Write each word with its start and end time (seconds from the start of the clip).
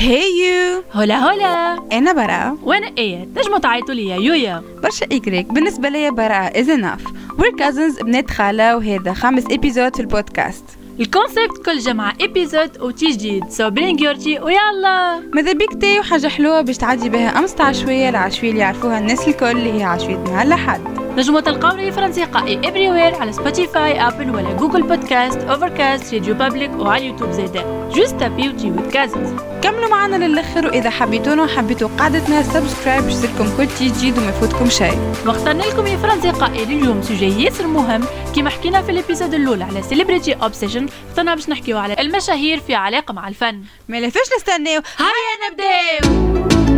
هيو 0.00 0.82
هلا 0.94 1.14
هلا 1.18 1.78
أنا 1.92 2.12
براء 2.12 2.56
وأنا 2.62 2.90
إيه؟ 2.98 3.28
تنجموا 3.36 3.58
تعيطوا 3.58 3.94
لي 3.94 4.06
يا 4.08 4.16
يويا. 4.16 4.62
برشا 4.82 5.06
إكريك 5.12 5.52
بالنسبة 5.52 5.88
ليا 5.88 6.10
براء 6.10 6.60
از 6.60 6.70
اناف 6.70 7.00
وير 7.38 7.52
كازنز 7.58 8.00
بنات 8.00 8.30
خالة 8.30 8.76
وهذا 8.76 9.12
خامس 9.12 9.44
ابيزود 9.50 9.96
في 9.96 10.02
البودكاست. 10.02 10.64
الكونسيبت 11.00 11.64
كل 11.66 11.78
جمعة 11.78 12.12
ابيزود 12.20 12.80
وتي 12.80 13.06
جديد. 13.10 13.48
سو 13.48 13.70
برينج 13.70 14.00
يورتي 14.00 14.38
ويلا. 14.38 15.20
ماذا 15.34 15.52
بيك 15.52 15.74
تي؟ 15.80 15.98
وحاجة 15.98 16.28
حلوة 16.28 16.60
باش 16.60 16.76
تعدي 16.76 17.08
بها 17.08 17.38
أمس 17.38 17.60
عشوية 17.60 18.08
العشوية 18.08 18.50
اللي 18.50 18.60
يعرفوها 18.60 18.98
الناس 18.98 19.28
الكل 19.28 19.46
اللي 19.46 19.78
هي 19.78 19.82
عشوية 19.82 20.16
نهار 20.16 20.48
لحد 20.48 20.80
نجموا 21.16 21.40
تلقاوني 21.40 21.92
فرنسيقائي 21.92 22.68
افري 22.68 22.90
وير 22.90 23.14
على 23.14 23.32
سبوتيفاي 23.32 24.00
ابل 24.08 24.30
ولا 24.30 24.52
جوجل 24.52 24.82
بودكاست 24.82 25.38
اوفركاست 25.38 26.14
راديو 26.14 26.34
بابليك 26.34 26.70
وعلى 26.78 27.06
اليوتيوب 27.06 27.30
زادا 27.30 27.90
جوست 27.94 28.20
تابيو 28.20 28.52
تي 28.52 28.70
ويت 28.70 28.86
كازنز 28.92 29.30
كملوا 29.62 29.88
معنا 29.88 30.16
للآخر 30.26 30.66
وإذا 30.66 30.90
حبيتونا 30.90 31.42
وحبيتوا 31.42 31.88
قعدتنا 31.98 32.42
subscribe 32.42 33.02
باش 33.04 33.12
يصيركم 33.12 33.56
كل 33.56 33.66
جديد 33.80 34.18
وما 34.18 34.28
يفوتكم 34.28 34.70
شيء 34.70 34.98
واخترنا 35.26 35.62
لكم 35.62 35.86
يا 35.86 35.96
فرنسيقائي 35.96 36.64
لليوم 36.64 37.02
sujet 37.02 37.44
ياسر 37.44 37.66
مهم. 37.66 38.04
كيما 38.34 38.50
حكينا 38.50 38.82
في 38.82 38.90
ال 38.90 38.95
épisode 38.95 39.34
الأولى 39.34 39.64
على 39.64 39.82
celebrity 39.82 40.32
obsession 40.34 40.86
اخترنا 41.08 41.34
باش 41.34 41.48
نحكيو 41.48 41.78
على 41.78 41.96
المشاهير 42.00 42.60
في 42.60 42.74
علاقة 42.74 43.14
مع 43.14 43.28
الفن. 43.28 43.62
مالا 43.88 44.00
فاش 44.00 44.26
نستناو. 44.36 44.82
هيا 44.98 45.50
نبداو! 45.50 46.77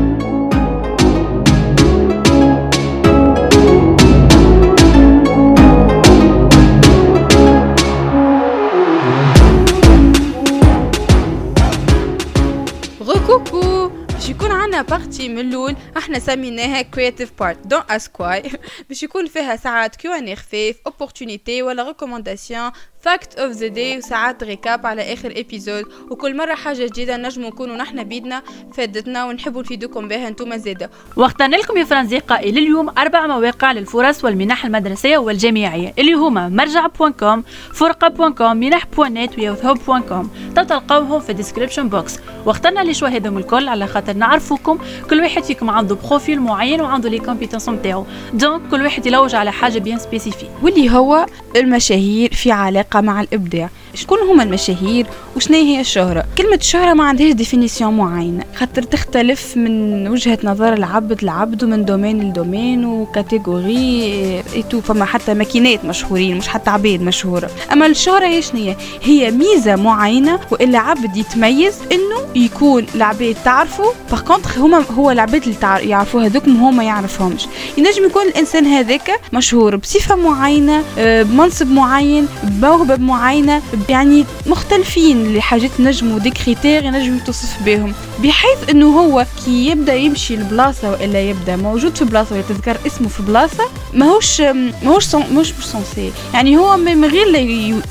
يكون 14.80 14.94
عنا 14.94 15.04
partie 15.04 15.28
من 15.28 15.38
الأول 15.38 15.76
إحنا 15.96 16.18
سميناها 16.18 16.82
creative 16.82 17.32
part 17.38 17.66
donc 17.66 17.82
c'est 17.90 18.19
quoi 18.19 18.42
باش 18.88 19.02
يكون 19.02 19.26
فيها 19.26 19.56
ساعات 19.56 19.96
Q&A 19.96 20.34
خفيف 20.36 20.76
opportunité 20.86 21.62
ولا 21.62 21.88
recommandation 21.88 22.70
fact 23.00 23.38
of 23.38 23.52
the 23.52 23.66
day 23.66 23.98
وساعات 23.98 24.42
récap 24.42 24.86
على 24.86 25.12
آخر 25.12 25.32
épisode 25.36 25.84
وكل 26.10 26.36
مرة 26.36 26.54
حاجة 26.54 26.86
جديدة 26.86 27.16
نجمو 27.16 27.48
نكونوا 27.48 27.76
نحنا 27.76 28.02
بيدنا 28.02 28.42
فادتنا 28.74 29.24
ونحبوا 29.24 29.62
نفيدوكم 29.62 30.08
بها 30.08 30.28
أنتم 30.28 30.56
زاده 30.56 30.90
واخترنا 31.16 31.56
لكم 31.56 31.76
يا 31.76 31.84
فرنسيقائي 31.84 32.52
لليوم 32.52 32.88
أربع 32.98 33.26
مواقع 33.26 33.72
للفرص 33.72 34.24
والمنح 34.24 34.64
المدرسية 34.64 35.18
والجامعية. 35.18 35.94
اللي 35.98 36.12
هما 36.12 36.48
مرجع 36.48 36.86
point 36.86 37.12
com 37.12 37.44
فرقة 37.74 38.08
point 38.08 38.34
com 38.34 38.56
منح 38.56 38.86
point 38.96 39.14
net 39.14 39.38
و 39.38 39.43
Youth 39.43 39.66
point 39.66 40.02
com 40.02 40.30
تلقاوهم 40.56 41.20
في 41.20 41.30
ال 41.30 41.35
description 41.35 41.88
box 41.88 42.18
واخترنا 42.46 42.80
les 42.80 42.94
choix 42.94 43.06
هذم 43.06 43.38
الكل 43.38 43.68
على 43.68 43.86
خاطر 43.86 44.12
نعرفوكم. 44.12 44.78
كل 45.10 45.20
واحد 45.20 45.42
فيكم 45.42 45.70
عنده 45.70 45.94
profil 45.94 46.40
معين 46.40 46.80
وعنده 46.80 47.08
les 47.08 47.18
compétences 47.18 47.68
نتاعو. 47.68 48.06
donc 48.34 48.70
كل 48.70 48.82
واحد 48.82 49.06
يلوج 49.06 49.34
على 49.34 49.52
حاجة 49.52 49.78
bien 49.78 49.98
spécifique 49.98 50.50
واللي 50.62 50.90
هو 50.90 51.26
المشاهير 51.56 52.34
في 52.34 52.52
علاقة 52.94 53.00
مع 53.06 53.20
الإبداع. 53.20 53.70
شكون 53.94 54.18
هما 54.30 54.42
المشاهير 54.42 55.06
وشنو 55.36 55.56
هي 55.56 55.80
الشهرة؟ 55.80 56.24
كلمة 56.38 56.54
الشهرة 56.54 56.94
ما 56.94 57.04
عندهاش 57.04 57.32
définition 57.32 57.96
معينة. 57.96 58.44
خاطر 58.54 58.82
تختلف 58.82 59.56
من 59.56 60.08
وجهة 60.08 60.38
نظر 60.44 60.72
العبد 60.72 61.24
لعبد 61.24 61.64
ومن 61.64 61.84
domaine 61.84 62.30
ل 62.30 62.37
domaine 62.37 62.84
و 62.84 63.00
catégorie 63.00 64.42
et 64.54 64.63
tout 64.63 64.80
فما 64.80 65.04
حتى 65.04 65.34
ماكينات 65.34 65.84
مشهورين 65.84 66.36
مش 66.36 66.48
حتى 66.48 66.70
عباد 66.70 67.02
مشهورة. 67.02 67.50
أما 67.72 67.86
الشهرة 67.86 68.26
هي 68.26 68.42
شنو 68.42 68.74
هي؟ 69.02 69.30
ميزة 69.30 69.76
معينة 69.76 70.40
وإلا 70.50 70.78
عبد 70.78 71.16
يتميز 71.16 71.74
إنه 71.92 72.44
يكون 72.44 72.86
العباد 72.94 73.36
تعرفه. 73.44 73.84
par 74.10 74.20
contre 74.20 74.58
هما 74.58 74.84
هو 74.98 75.10
العباد 75.10 75.42
اللي 75.42 75.90
يعرفوه 75.90 76.26
هذوك 76.26 76.48
هما 76.48 76.70
ما 76.70 76.84
يعرفهمش. 76.84 77.46
ينجم 77.78 78.04
يكون 78.04 78.22
الإنسان 78.26 78.66
هذاك 78.66 79.20
مشهور 79.32 79.76
بصفة 79.76 80.14
معينة 80.14 80.82
آه، 80.98 81.22
بمنصب 81.22 81.70
معين 81.70 82.28
بموهبة 82.42 82.96
معينة 82.96 83.62
يعني 83.88 84.24
مختلفين 84.46 85.36
لحاجات 85.36 85.70
نجموا 85.80 86.18
des 86.18 86.30
critères 86.30 86.84
ينجم 86.84 87.18
توصف 87.18 87.62
بهم. 87.66 87.94
بحيث 88.22 88.70
إنه 88.70 88.86
هو 89.00 89.26
كي 89.44 89.66
يبدأ 89.66 89.94
يمشي 89.94 90.36
لبلاصة 90.36 90.90
وإلا 90.90 91.20
يبدأ 91.20 91.56
موجود 91.56 91.96
في 91.96 92.04
بلاصة 92.04 92.34
ولا 92.34 92.42
تذكر 92.48 92.76
اسمه 92.86 93.08
في 93.08 93.22
بلاصة 93.22 93.64
ماهوش 93.94 94.40
ماهوش 94.40 95.14
ماهوش 95.14 95.52
sensé 95.52 96.12
يعني 96.34 96.56
هو 96.56 96.76
من 96.76 97.04
غير 97.04 97.26
لا 97.26 97.40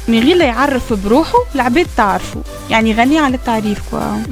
من 0.08 0.20
غير 0.20 0.36
لا 0.36 0.46
يعرف 0.46 0.94
بروحه 0.94 1.40
العباد 1.56 1.88
تعرفه 1.98 2.42
يعني 2.70 2.94
غني 2.94 3.20
عن 3.20 3.34
التعريف 3.34 3.80
quoi. 3.92 4.24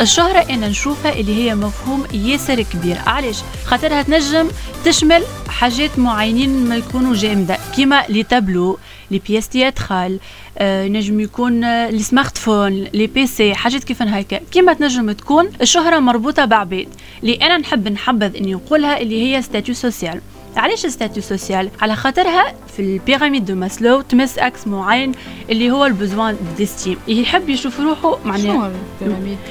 الشهرة 0.00 0.38
أنا 0.50 0.68
نشوفها 0.68 1.12
اللي 1.12 1.34
هي 1.44 1.54
مفهوم 1.54 2.04
ياسر 2.12 2.62
كبير. 2.62 2.98
علاش؟ 3.06 3.36
خاطرها 3.64 4.02
تنجم 4.02 4.48
تشمل 4.84 5.22
حاجات 5.48 5.98
معينين 5.98 6.68
ما 6.68 6.76
يكونوا 6.76 7.14
جامدة. 7.14 7.58
كيما 7.76 8.04
les 8.08 8.22
tableaux 8.22 8.78
les 9.10 9.18
pièces 9.18 9.48
théâtrales 9.48 10.20
آه 10.58 10.88
نجم 10.88 11.20
يكون 11.20 11.64
آه، 11.64 11.90
les 11.90 11.98
smartphones 11.98 12.72
les 12.72 13.06
PC 13.06 13.54
حاجات 13.54 13.84
كيف 13.84 14.02
هكا 14.02 14.40
كيما 14.52 14.72
تنجم 14.72 15.12
تكون 15.12 15.50
الشهرة 15.62 15.98
مربوطة 15.98 16.44
بعباد. 16.44 16.88
اللي 17.22 17.34
أنا 17.34 17.58
نحب 17.58 17.88
نحبذ 17.88 18.36
إني 18.36 18.54
نقولها 18.54 19.00
اللي 19.00 19.22
هي 19.22 19.42
statut 19.42 19.74
social. 19.74 20.20
علاش 20.56 20.86
statut 20.86 21.22
social؟ 21.22 21.70
على 21.80 21.96
خاطرها 21.96 22.54
في 22.76 22.82
ال 22.82 22.89
pyramide 22.89 23.44
de 23.44 23.54
Maslow 23.54 24.00
تمس 24.00 24.38
axe 24.38 24.66
معين 24.66 25.12
اللي 25.50 25.70
هو 25.70 25.86
ال 25.86 25.93
besoin 25.93 26.36
d'estime. 26.56 26.96
يحب 27.08 27.48
يشوف 27.48 27.80
روحه 27.80 28.18
معناها 28.24 28.72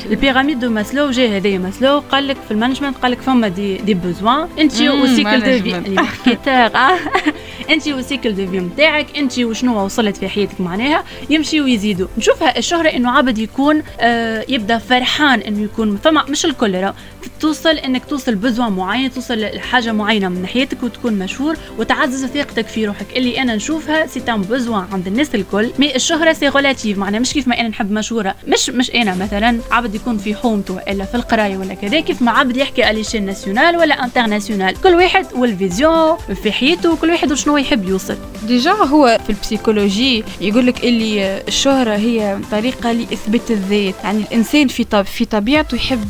ال 0.09 0.14
pyramide؟ 0.14 0.59
de 0.59 0.69
Maslow 0.69 1.11
جا 1.11 1.37
هذايا 1.37 1.57
ماسلو 1.57 2.03
قال 2.11 2.27
لك 2.27 2.37
في 2.47 2.51
ال 2.51 2.56
management 2.56 2.97
قال 2.97 3.11
لك 3.11 3.21
فما 3.21 3.47
des 3.47 3.77
des 3.77 3.93
besoins 3.93 4.47
انت 4.59 4.81
و 4.81 4.91
cycle 4.91 5.39
de 5.39 5.45
vie. 5.45 5.77
اللي 5.77 6.01
ماركتور 6.01 6.35
انت 7.69 7.87
و 7.87 7.95
cycle 7.95 8.35
de 8.35 8.51
vie 8.51 8.59
نتاعك 8.59 9.17
انت 9.17 9.39
وشنو 9.39 9.85
وصلت 9.85 10.17
في 10.17 10.29
حياتك 10.29 10.61
معناها 10.61 11.03
يمشي 11.29 11.61
ويزيدوا. 11.61 12.07
نشوفها 12.17 12.57
الشهره 12.57 12.89
إنه 12.89 13.11
عبد 13.11 13.37
يكون 13.37 13.83
آه 13.99 14.45
يبدأ 14.49 14.77
فرحان 14.77 15.39
إنه 15.39 15.63
يكون 15.63 15.97
فما 15.97 16.23
مش 16.29 16.45
الكل 16.45 16.91
توصل 17.39 17.69
إنك 17.69 18.05
توصل 18.05 18.35
besoin 18.35 18.71
معين 18.71 19.13
توصل 19.13 19.39
لحاجة 19.39 19.91
معينة 19.91 20.29
من 20.29 20.41
ناحيتك 20.41 20.83
وتكون 20.83 21.13
مشهور 21.13 21.57
وتعزز 21.79 22.25
ثقتك 22.25 22.67
في 22.67 22.85
روحك. 22.85 23.05
اللي 23.15 23.41
أنا 23.41 23.55
نشوفها 23.55 24.07
c'est 24.07 24.21
un 24.29 24.41
besoin 24.41 24.85
عند 24.91 25.07
الناس 25.07 25.35
الكل. 25.35 25.71
mais 25.79 25.95
الشهره 25.95 26.33
c'est 26.33 26.49
relatif 26.49 26.97
معناها 26.97 27.19
مش 27.19 27.33
كيف 27.33 27.47
ما 27.47 27.59
أنا 27.59 27.67
نحب 27.67 27.91
مشهورة. 27.91 28.35
مش 28.47 28.69
مش 28.69 28.91
أنا 28.91 29.15
مثلا 29.15 29.59
عبد 29.71 29.95
يكون 29.95 30.17
في 30.17 30.35
حومته 30.35 30.79
إلا 30.79 31.05
في 31.05 31.15
القراية 31.15 31.57
ولا 31.57 31.73
كذا 31.73 31.99
كيف 31.99 32.21
ما 32.21 32.31
عبد 32.31 32.57
يحكي 32.57 32.89
à 32.89 32.93
l'échelle 32.93 33.25
nationale 33.25 33.77
ولا 33.77 34.03
internationale 34.03 34.81
كل 34.81 34.95
واحد 34.95 35.25
وال 35.35 35.56
vision 35.56 36.17
في 36.43 36.51
حياته 36.51 36.95
كل 36.95 37.09
واحد 37.09 37.31
وشنو 37.45 37.57
يحب 37.57 37.83
يوصل 37.85 38.17
déjà 38.47 38.71
هو 38.71 39.17
في 39.23 39.29
ال 39.29 39.37
psychologie 39.37 40.23
يقول 40.41 40.65
لك 40.67 40.83
اللي 40.83 41.41
الشهرة 41.47 41.95
هي 41.95 42.37
طريقة 42.51 42.91
لإثبات 42.91 43.51
الذات. 43.51 43.95
يعني 44.03 44.17
الإنسان 44.19 44.67
في 44.67 44.83
طب 44.83 45.01
في 45.05 45.25
طبيعته 45.25 45.75
يحب 45.75 46.07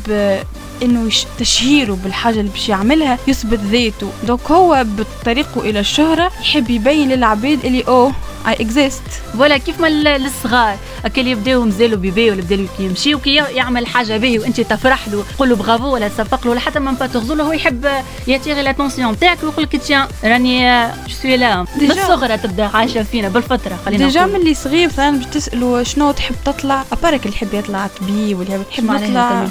إنه 0.82 1.06
يش- 1.08 1.26
تشهيره 1.38 1.98
بالحاجة 2.04 2.40
اللي 2.40 2.50
باش 2.50 2.68
يعملها 2.68 3.18
يثبت 3.28 3.58
ذاته. 3.60 4.10
donc 4.26 4.50
هو 4.50 4.84
بطريقه 4.98 5.60
إلى 5.60 5.80
الشهرة 5.80 6.30
يحب 6.40 6.70
يبين 6.70 7.08
للعباد 7.08 7.64
اللي 7.64 7.82
أوه 7.88 8.12
I 8.48 8.52
exist 8.52 9.02
ولا 9.38 9.58
كيف 9.58 9.80
ما 9.80 9.88
ال- 9.88 10.06
الصغار 10.08 10.76
اللي 11.18 11.30
يبداو 11.30 11.64
مزالو 11.64 11.96
bébé 11.96 12.30
ولا 12.30 12.42
بدالو 12.42 12.66
كي 12.78 12.84
يمشي 12.84 13.14
وكي 13.14 13.34
يعمل 13.34 13.86
حاجة 13.86 14.16
باهي 14.16 14.38
وانت 14.38 14.60
تفرح 14.60 15.08
له 15.08 15.24
تقول 15.36 15.48
له 15.48 15.56
برافو 15.56 15.94
ولا 15.94 16.08
تصفق 16.08 16.44
له 16.44 16.50
ولا 16.50 16.60
حتى 16.60 16.78
ما 16.78 16.92
تغزو 16.92 17.34
له 17.34 17.44
هو 17.44 17.52
يحب 17.52 17.86
attirer 18.26 18.62
l'attention 18.62 19.18
تاعك 19.18 19.38
ويقول 19.42 19.64
لك 19.64 19.76
tiens 19.76 20.06
راني 20.24 20.86
je 21.08 21.14
suis 21.22 21.36
là 21.36 21.64
Déjà- 21.64 21.88
بالصغرى 22.26 22.52
تبدأ 22.52 22.70
عايشة 22.74 23.02
فينا 23.02 23.28
بالفطره 23.28 23.78
خلينا 23.86 24.06
déjà 24.06 24.26
من 24.26 24.36
اللي 24.36 24.54
صغير 24.54 24.86
مثلا 24.86 25.10
باش 25.10 25.26
تسألوا 25.26 25.82
شنو 25.82 26.10
تحب 26.12 26.34
تطلع 26.44 26.84
à 26.92 26.99
part 26.99 27.26
اللي 27.26 27.36
يحب 27.36 27.54
يطلع 27.54 27.86
طبيب 27.86 28.34
واللي 28.34 28.60
يحب 28.72 28.84
يطلع. 28.84 29.48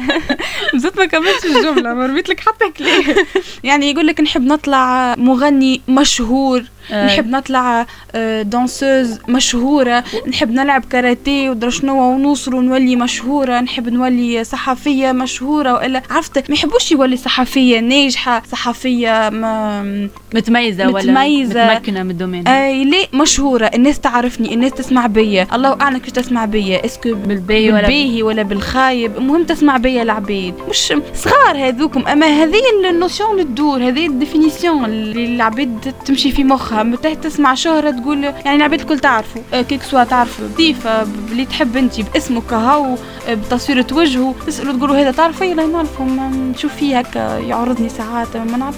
زدت 0.82 0.98
ما 0.98 1.06
كملتش 1.06 1.44
الجملة 1.44 1.94
ما 1.94 2.06
رميت 2.06 2.28
لك 2.28 2.40
حتى 2.40 2.70
كلام. 2.70 3.04
يعني 3.64 3.90
يقول 3.90 4.06
لك 4.06 4.20
نحب 4.20 4.42
نطلع 4.42 5.14
مغني 5.18 5.80
مشهور. 5.88 6.64
آه. 6.92 7.06
نحب 7.06 7.28
نطلع 7.30 7.86
آه، 8.14 8.42
danseuse 8.42 9.18
مشهورة 9.28 10.04
نحب 10.28 10.50
نلعب 10.50 10.84
كاراتيه 10.84 11.50
ودرا 11.50 11.70
شنو 11.70 12.02
ونوصل 12.02 12.54
ونولي 12.54 12.96
مشهورة 12.96 13.60
نحب 13.60 13.88
نولي 13.88 14.44
صحفية 14.44 15.12
مشهورة 15.12 15.72
وإلا 15.72 16.02
عرفت؟ 16.10 16.50
ما 16.50 16.56
يحبوش 16.56 16.92
يولي 16.92 17.16
صحفية 17.16 17.80
ناجحة 17.80 18.42
صحفية 18.52 19.30
ما 19.30 19.82
متميزة 20.34 20.88
ولا 20.88 21.12
متميزة. 21.12 21.74
متمكنة 21.74 22.02
من 22.02 22.10
ال 22.10 22.14
domaine. 22.14 22.48
اي 22.48 22.84
ليه 22.84 23.06
مشهورة. 23.14 23.70
الناس 23.74 24.00
تعرفني 24.00 24.54
الناس 24.54 24.72
تسمع 24.72 25.06
بيا. 25.06 25.46
الله 25.52 25.76
أعلم 25.80 25.98
كيف 25.98 26.10
تسمع 26.10 26.44
بيا. 26.44 26.84
est-ce 26.84 27.04
que 27.04 27.14
بالباهي 27.14 27.70
ولا 27.70 27.80
بالباهي 27.80 28.22
ولا 28.22 28.42
بالخايب. 28.42 29.16
المهم 29.16 29.44
تسمع 29.44 29.76
بيا 29.76 30.02
العباد 30.02 30.54
مش 30.70 30.92
صغار 31.14 31.68
هذوكم. 31.68 32.06
أما 32.06 32.26
هذه 32.26 32.62
ال 32.90 32.96
notion 32.96 33.30
اللي 33.30 33.44
تدور 33.44 33.88
هذه 33.88 34.06
ال 34.06 34.13
définition 34.13 34.84
اللي 34.84 35.24
العباد 35.24 35.94
تمشي 36.04 36.30
في 36.32 36.44
مخها 36.44 36.73
ذوقها 36.82 36.96
تحت 36.96 37.24
تسمع 37.24 37.54
شهرة 37.54 37.90
تقول 37.90 38.24
يعني 38.24 38.56
العباد 38.56 38.80
الكل 38.80 38.98
تعرفوا 38.98 39.42
آه، 39.52 39.62
qui 39.62 39.72
que 39.72 39.82
ce 39.82 39.89
soit 39.89 40.04
تعرف 40.04 40.40
ضيفة 40.56 41.02
اللي 41.02 41.44
تحب 41.44 41.76
انت 41.76 42.00
باسمه 42.00 42.40
كهو 42.50 42.96
آه، 43.28 43.34
بتصويرة 43.34 43.86
وجهه 43.92 44.34
تسألوا 44.46 44.72
تقولوا 44.72 44.96
هذا 44.96 45.10
تعرفي 45.10 45.54
لا 45.54 45.66
نعرفه 45.66 46.04
نشوف 46.04 46.74
فيه 46.74 46.98
هكا 46.98 47.38
يعرضني 47.38 47.88
ساعات 47.88 48.36
ما 48.36 48.72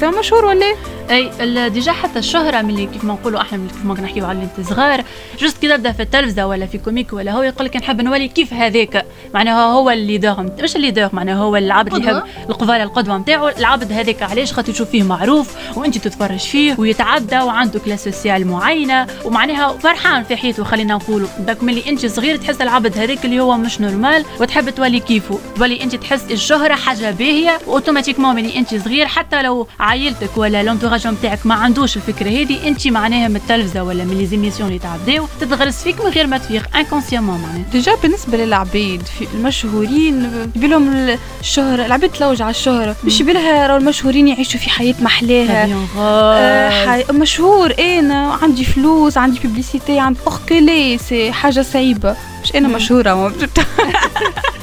نعرفه 0.00 0.18
مشهور 0.18 0.44
ولا 0.44 0.66
إيه؟ 0.66 0.76
أي 1.10 1.70
déjà 1.70 1.92
حتى 1.92 2.18
الشهرة 2.18 2.62
ملي 2.62 2.86
كيف 2.86 3.04
ما 3.04 3.14
نقولوا 3.14 3.40
إحنا 3.40 3.58
كيف 3.68 3.84
ما 3.84 3.94
نحكيو 3.94 4.26
على 4.26 4.38
أنت 4.42 4.68
صغار. 4.68 5.04
juste 5.40 5.58
كي 5.58 5.68
تبدا 5.68 5.92
في 5.92 6.02
التلفزة 6.02 6.46
ولا 6.46 6.66
في 6.66 6.78
comique 6.78 7.12
ولا 7.12 7.32
هو 7.32 7.42
يقول 7.42 7.66
لك 7.66 7.76
نحب 7.76 8.00
نولي 8.00 8.28
كيف 8.28 8.52
هذاك. 8.52 9.06
معناها 9.34 9.64
هو 9.72 9.90
ال 9.90 10.18
leader 10.18 10.42
مش 10.62 10.76
ال 10.76 10.90
leader 10.90 11.08
معناها 11.12 11.36
هو 11.36 11.56
العبد 11.56 11.94
اللي 11.94 12.06
يحب 12.06 12.22
القبالة 12.48 12.82
القدوة 12.82 13.18
نتاعو 13.18 13.48
العبد 13.48 13.92
هذاك 13.92 14.22
علاش؟ 14.22 14.52
خاطر 14.52 14.72
تشوف 14.72 14.90
فيه 14.90 15.02
معروف 15.02 15.76
وأنت 15.76 15.98
تتفرج 15.98 16.38
فيه 16.38 16.74
ويتعدى 16.78 17.38
وعنده 17.38 17.80
classe 17.80 18.04
sociale 18.04 18.46
معينة 18.46 19.06
ومعناها 19.24 19.72
فرحان 19.72 20.22
في 20.22 20.36
حياته. 20.36 20.64
خلينا 20.64 20.94
نقولوا 20.94 21.28
داك 21.38 21.62
ملي 21.62 21.82
أنت 21.88 22.06
صغير 22.06 22.36
تحس 22.36 22.60
العبد 22.60 22.98
هذاك 22.98 23.24
اللي 23.24 23.40
هو 23.40 23.56
مش 23.56 23.80
normal 23.80 24.24
وتحب 24.40 24.70
تولي 24.70 25.00
كيفه. 25.00 25.38
تولي 25.56 25.82
أنت 25.82 25.94
تحس 25.94 26.24
الشهرة 26.30 26.74
حاجة 26.74 27.10
باهية 27.10 27.58
و 27.66 27.70
automatiquement 27.70 28.34
ملي 28.34 28.58
أنت 28.58 28.74
صغير 28.74 29.06
حتى 29.06 29.42
لو 29.42 29.66
عائلتك 29.92 30.36
ولا 30.36 30.62
l'entourage 30.62 31.06
نتاعك 31.06 31.46
ما 31.46 31.54
عندوش 31.54 31.96
الفكرة 31.96 32.28
هذه. 32.28 32.68
انت 32.68 32.88
معناها 32.88 33.28
من 33.28 33.36
التلفزة 33.36 33.82
ولا 33.82 34.04
من 34.04 34.18
les 34.18 34.26
émissions 34.26 34.68
اللي 34.68 34.78
تعداو 34.78 35.26
تتغرس 35.40 35.82
فيك 35.82 36.00
من 36.00 36.10
غير 36.10 36.26
ما 36.26 36.38
تفيق 36.38 36.76
انكونسيامون 36.76 37.40
معناها. 37.40 37.64
ديجا 37.72 37.94
بالنسبة 38.02 38.38
للعبيد 38.38 39.02
في 39.02 39.26
المشهورين 39.34 40.30
يبي 40.56 40.76
الشهره 41.40 41.86
العبيد 41.86 42.10
تلوج 42.10 42.42
على 42.42 42.50
الشهره 42.50 42.96
مش 43.04 43.20
يبي 43.20 43.32
لها 43.32 43.76
المشهورين 43.76 44.28
يعيشوا 44.28 44.60
في 44.60 44.70
حياة 44.70 44.94
محلاها. 45.00 45.68
آه 45.98 46.70
حي... 46.86 47.04
مشهور 47.12 47.74
أنا 47.78 48.38
عندي 48.42 48.64
فلوس 48.64 49.18
عندي 49.18 49.38
بيبليسيتي 49.38 49.98
عندي 49.98 50.18
أوكي 50.26 50.98
سي 50.98 51.32
حاجة 51.32 51.62
صعيبة. 51.62 52.16
مش 52.44 52.56
أنا 52.56 52.68
مشهورة 52.68 53.14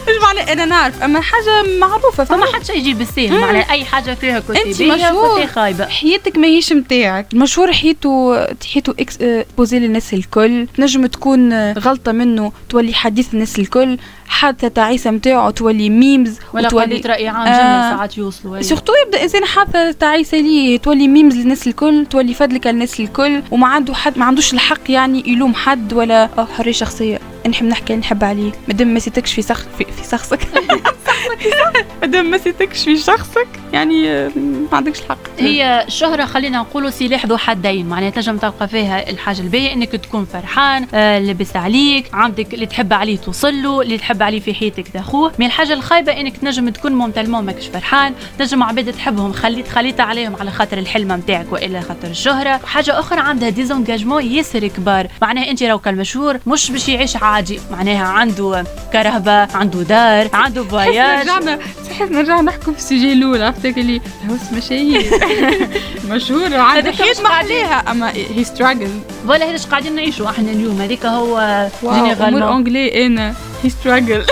مش 0.09 0.23
معنى 0.23 0.53
أنا 0.53 0.65
نعرف 0.65 1.03
أما 1.03 1.21
حاجة 1.21 1.77
معروفة 1.79 2.23
فما 2.23 2.45
حدش 2.53 2.69
يجي 2.69 2.93
بالسهل 2.93 3.41
معنى 3.41 3.69
أي 3.71 3.85
حاجة 3.85 4.13
فيها 4.13 4.39
كتابيه 4.39 4.61
أنت 4.61 4.81
مشهور 4.81 5.47
خايبة. 5.47 5.85
حياتك 5.85 6.37
ماهيش 6.37 6.73
نتاعك 6.73 7.33
المشهور 7.33 7.71
حياته 7.73 8.45
حياته 8.73 8.93
exposée 8.99 9.79
للناس 9.79 10.13
الكل. 10.13 10.67
تنجم 10.77 11.05
تكون 11.05 11.71
غلطة 11.71 12.11
منه 12.11 12.51
تولي 12.69 12.93
حديث 12.93 13.33
الناس 13.33 13.59
الكل 13.59 13.97
حادثة 14.27 14.67
تعيسه 14.67 15.11
نتاعو 15.11 15.49
تولي 15.49 15.89
memes 15.89 16.39
ولا 16.53 16.67
وتولي 16.67 17.01
رأي 17.05 17.27
عام 17.27 17.43
جمله 17.45 17.57
آه 17.57 17.95
ساعات 17.95 18.17
يوصلوا 18.17 18.61
surtout 18.61 18.93
يبدأ 19.05 19.23
إنسان 19.23 19.45
حادثة 19.45 19.91
تعيسه 19.91 20.37
ليه 20.37 20.77
تولي 20.77 21.07
memes 21.07 21.35
للناس 21.35 21.67
الكل 21.67 22.05
تولي 22.09 22.33
فدلك 22.33 22.67
للناس 22.67 22.99
الكل 22.99 23.41
وما 23.51 23.67
عنده 23.67 23.93
حد 23.93 24.17
ما 24.17 24.25
عندوش 24.25 24.53
الحق 24.53 24.91
يعني 24.91 25.23
يلوم 25.27 25.53
حد 25.55 25.93
ولا 25.93 26.29
حرية 26.57 26.71
شخصية. 26.71 27.19
نحب 27.49 27.65
نحكي 27.65 27.95
نحب 27.95 28.23
عليه 28.23 28.51
مادام 28.67 28.87
ما 28.87 28.99
سيتكش 28.99 29.33
في 29.33 29.41
سخ 29.41 29.67
في, 29.77 29.85
في 29.85 30.09
شخصك 30.11 30.39
مادام 32.01 32.31
ما 32.31 32.37
سيتكش 32.37 32.83
في 32.83 32.97
شخصك 32.97 33.47
يعني 33.73 34.27
ما 34.71 34.77
عندكش 34.77 34.99
الحق. 34.99 35.17
هي 35.39 35.83
الشهرة 35.87 36.25
خلينا 36.25 36.57
نقولوا 36.57 36.89
سلاح 36.89 37.25
ذو 37.25 37.37
حدين 37.37 37.85
معناها 37.89 38.09
تنجم 38.09 38.37
تلقى 38.37 38.67
فيها 38.67 39.09
الحاجة 39.09 39.41
الباهية 39.41 39.73
إنك 39.73 39.91
تكون 39.91 40.25
فرحان 40.25 40.87
آه 40.93 41.19
لبس 41.19 41.55
عليك 41.55 42.09
عندك 42.13 42.53
اللي 42.53 42.65
تحب 42.65 42.93
عليه 42.93 43.17
توصل 43.17 43.63
له 43.63 43.81
اللي 43.81 43.97
تحب 43.97 44.23
عليه 44.23 44.39
في 44.39 44.53
حياتك 44.53 44.87
تاخوه 44.87 45.31
من 45.39 45.45
الحاجة 45.45 45.73
الخايبة 45.73 46.11
إنك 46.19 46.37
تنجم 46.37 46.69
تكون 46.69 46.91
mentalement 46.91 47.45
ماكش 47.45 47.67
فرحان 47.67 48.13
تنجم 48.39 48.63
عباد 48.63 48.93
تحبهم 48.93 49.33
خليت 49.33 49.67
خليت 49.67 49.99
عليهم 49.99 50.35
على 50.39 50.51
خاطر 50.51 50.77
الحلمة 50.77 51.15
نتاعك 51.15 51.51
وإلا 51.51 51.81
خاطر 51.81 52.07
الشهرة. 52.07 52.57
حاجة 52.65 52.99
أخرى 52.99 53.19
عندها 53.19 53.49
des 53.49 53.65
engagements 53.65 54.25
ياسر 54.25 54.67
كبار 54.67 55.07
معناها 55.21 55.51
أنت 55.51 55.63
راك 55.63 55.87
المشهور 55.87 56.39
مش 56.47 56.71
باش 56.71 56.89
يعيش 56.89 57.15
عادي 57.15 57.59
معناها 57.71 58.03
عنده 58.05 58.63
كرهبة 58.93 59.31
عنده 59.55 59.81
دار 59.81 60.29
عنده 60.33 60.63
voyages 60.63 61.28
رجعنا 61.29 61.59
صحيح 61.89 62.01
نرجع 62.11 62.41
نحكم 62.41 62.73
في 62.73 62.79
ال 62.79 62.85
sujet 62.85 63.13
الأول 63.13 63.41
عرفتك 63.43 63.77
اللي 63.77 64.01
هوس 64.29 64.53
مشاهير 64.53 65.11
مشهور 66.09 66.53
وعنده 66.53 66.91
حياة 66.91 67.15
محليها 67.23 67.91
أما 67.91 68.11
he 68.11 68.43
struggle 68.43 68.99
ولا 69.25 69.49
هذاش 69.49 69.65
قاعدين 69.65 69.95
نعيشوا 69.95 70.29
إحنا 70.29 70.51
اليوم؟ 70.51 70.81
هذيك 70.81 71.05
هو 71.05 71.67
généralement 71.83 72.41
en 72.41 72.55
anglais 72.55 73.05
أنا 73.05 73.35
he 73.63 73.69
struggle 73.69 74.25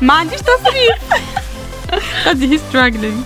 ما 0.00 0.14
عنديش 0.14 0.40
تصريف. 0.40 1.22
قصدي 2.26 2.52
he 2.54 2.58
struggling 2.58 3.22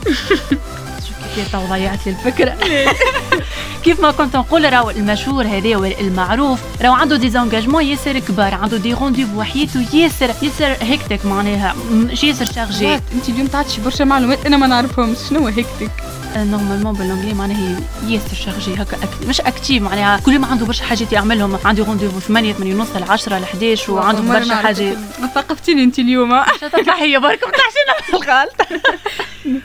كيف 1.34 1.52
تو 1.52 1.58
ضيعت 1.58 2.06
لي 2.06 2.12
الفكرة. 2.12 2.56
كيف 3.86 4.00
ما 4.00 4.10
كنت 4.10 4.36
نقول 4.36 4.72
راهو 4.72 4.90
المشهور 4.90 5.46
هذا 5.46 5.76
المعروف 6.00 6.60
راهو 6.82 6.92
عنده 6.92 7.16
des 7.16 7.30
engagements 7.30 7.84
ياسر 7.84 8.18
كبار 8.18 8.54
عنده 8.54 8.76
des 8.76 8.94
rendez-vous 8.94 9.40
وحياته 9.40 9.96
ياسر 9.96 10.30
ياسر 10.42 10.76
hectic 10.80 11.26
معناها 11.26 11.74
مش 11.90 12.24
ياسر 12.24 12.44
chargée 12.44 12.94
انت 12.94 13.28
اليوم 13.28 13.46
تعطي 13.46 13.80
برشا 13.80 14.04
معلومات 14.04 14.46
أنا 14.46 14.56
ما 14.56 14.66
نعرفهمش 14.66 15.18
شنو 15.30 15.46
hectic 15.46 15.90
normalement 16.36 16.94
بال 16.94 17.03
anglais 17.03 17.34
معناها 17.34 17.80
ياسر 18.06 18.34
chargée 18.34 18.74
هكا. 18.74 18.96
مش 19.28 19.40
active 19.40 19.82
معناها 19.82 20.20
كل 20.20 20.32
يوم 20.32 20.44
عنده 20.44 20.66
برشا 20.66 20.84
حاجات 20.84 21.12
يعملهم. 21.12 21.58
عنده 21.64 21.84
rendez-vous 21.84 22.20
8 22.20 22.52
8 22.52 22.74
ونص 22.74 22.88
ل 22.96 23.10
10 23.12 23.38
ل 23.38 23.42
11 23.42 23.92
وعنده 23.92 24.22
برشا 24.22 24.54
حاجات. 24.54 24.96
ثقفتيني 25.34 25.84
انت 25.84 25.98
اليوم 25.98 26.32
هي؟ 26.32 27.18
برك 27.18 27.44
ما 27.44 27.50
تحشينا 27.50 27.94
الغلط. 28.14 28.52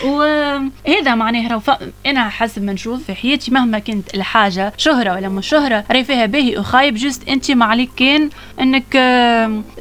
وهذا 0.04 1.16
معناه 1.16 1.48
راه 1.48 1.80
أنا 2.06 2.30
حسب 2.30 2.64
ما 2.64 2.74
نشوف 2.74 3.04
في 3.04 3.14
حياتي 3.16 3.52
مهما 3.52 3.80
كانت 3.80 4.14
الحاجة 4.16 4.74
شهرة 4.78 5.14
ولا 5.14 5.30
مش 5.30 5.48
شهرة 5.48 5.84
راهي 5.92 6.04
فيها 6.04 6.26
باهي 6.26 6.58
وخايب 6.58 6.96
juste 6.96 7.30
أنت 7.30 7.52
ما 7.52 7.66
عليك 7.66 7.90
كان 7.98 8.30
إنك 8.60 8.84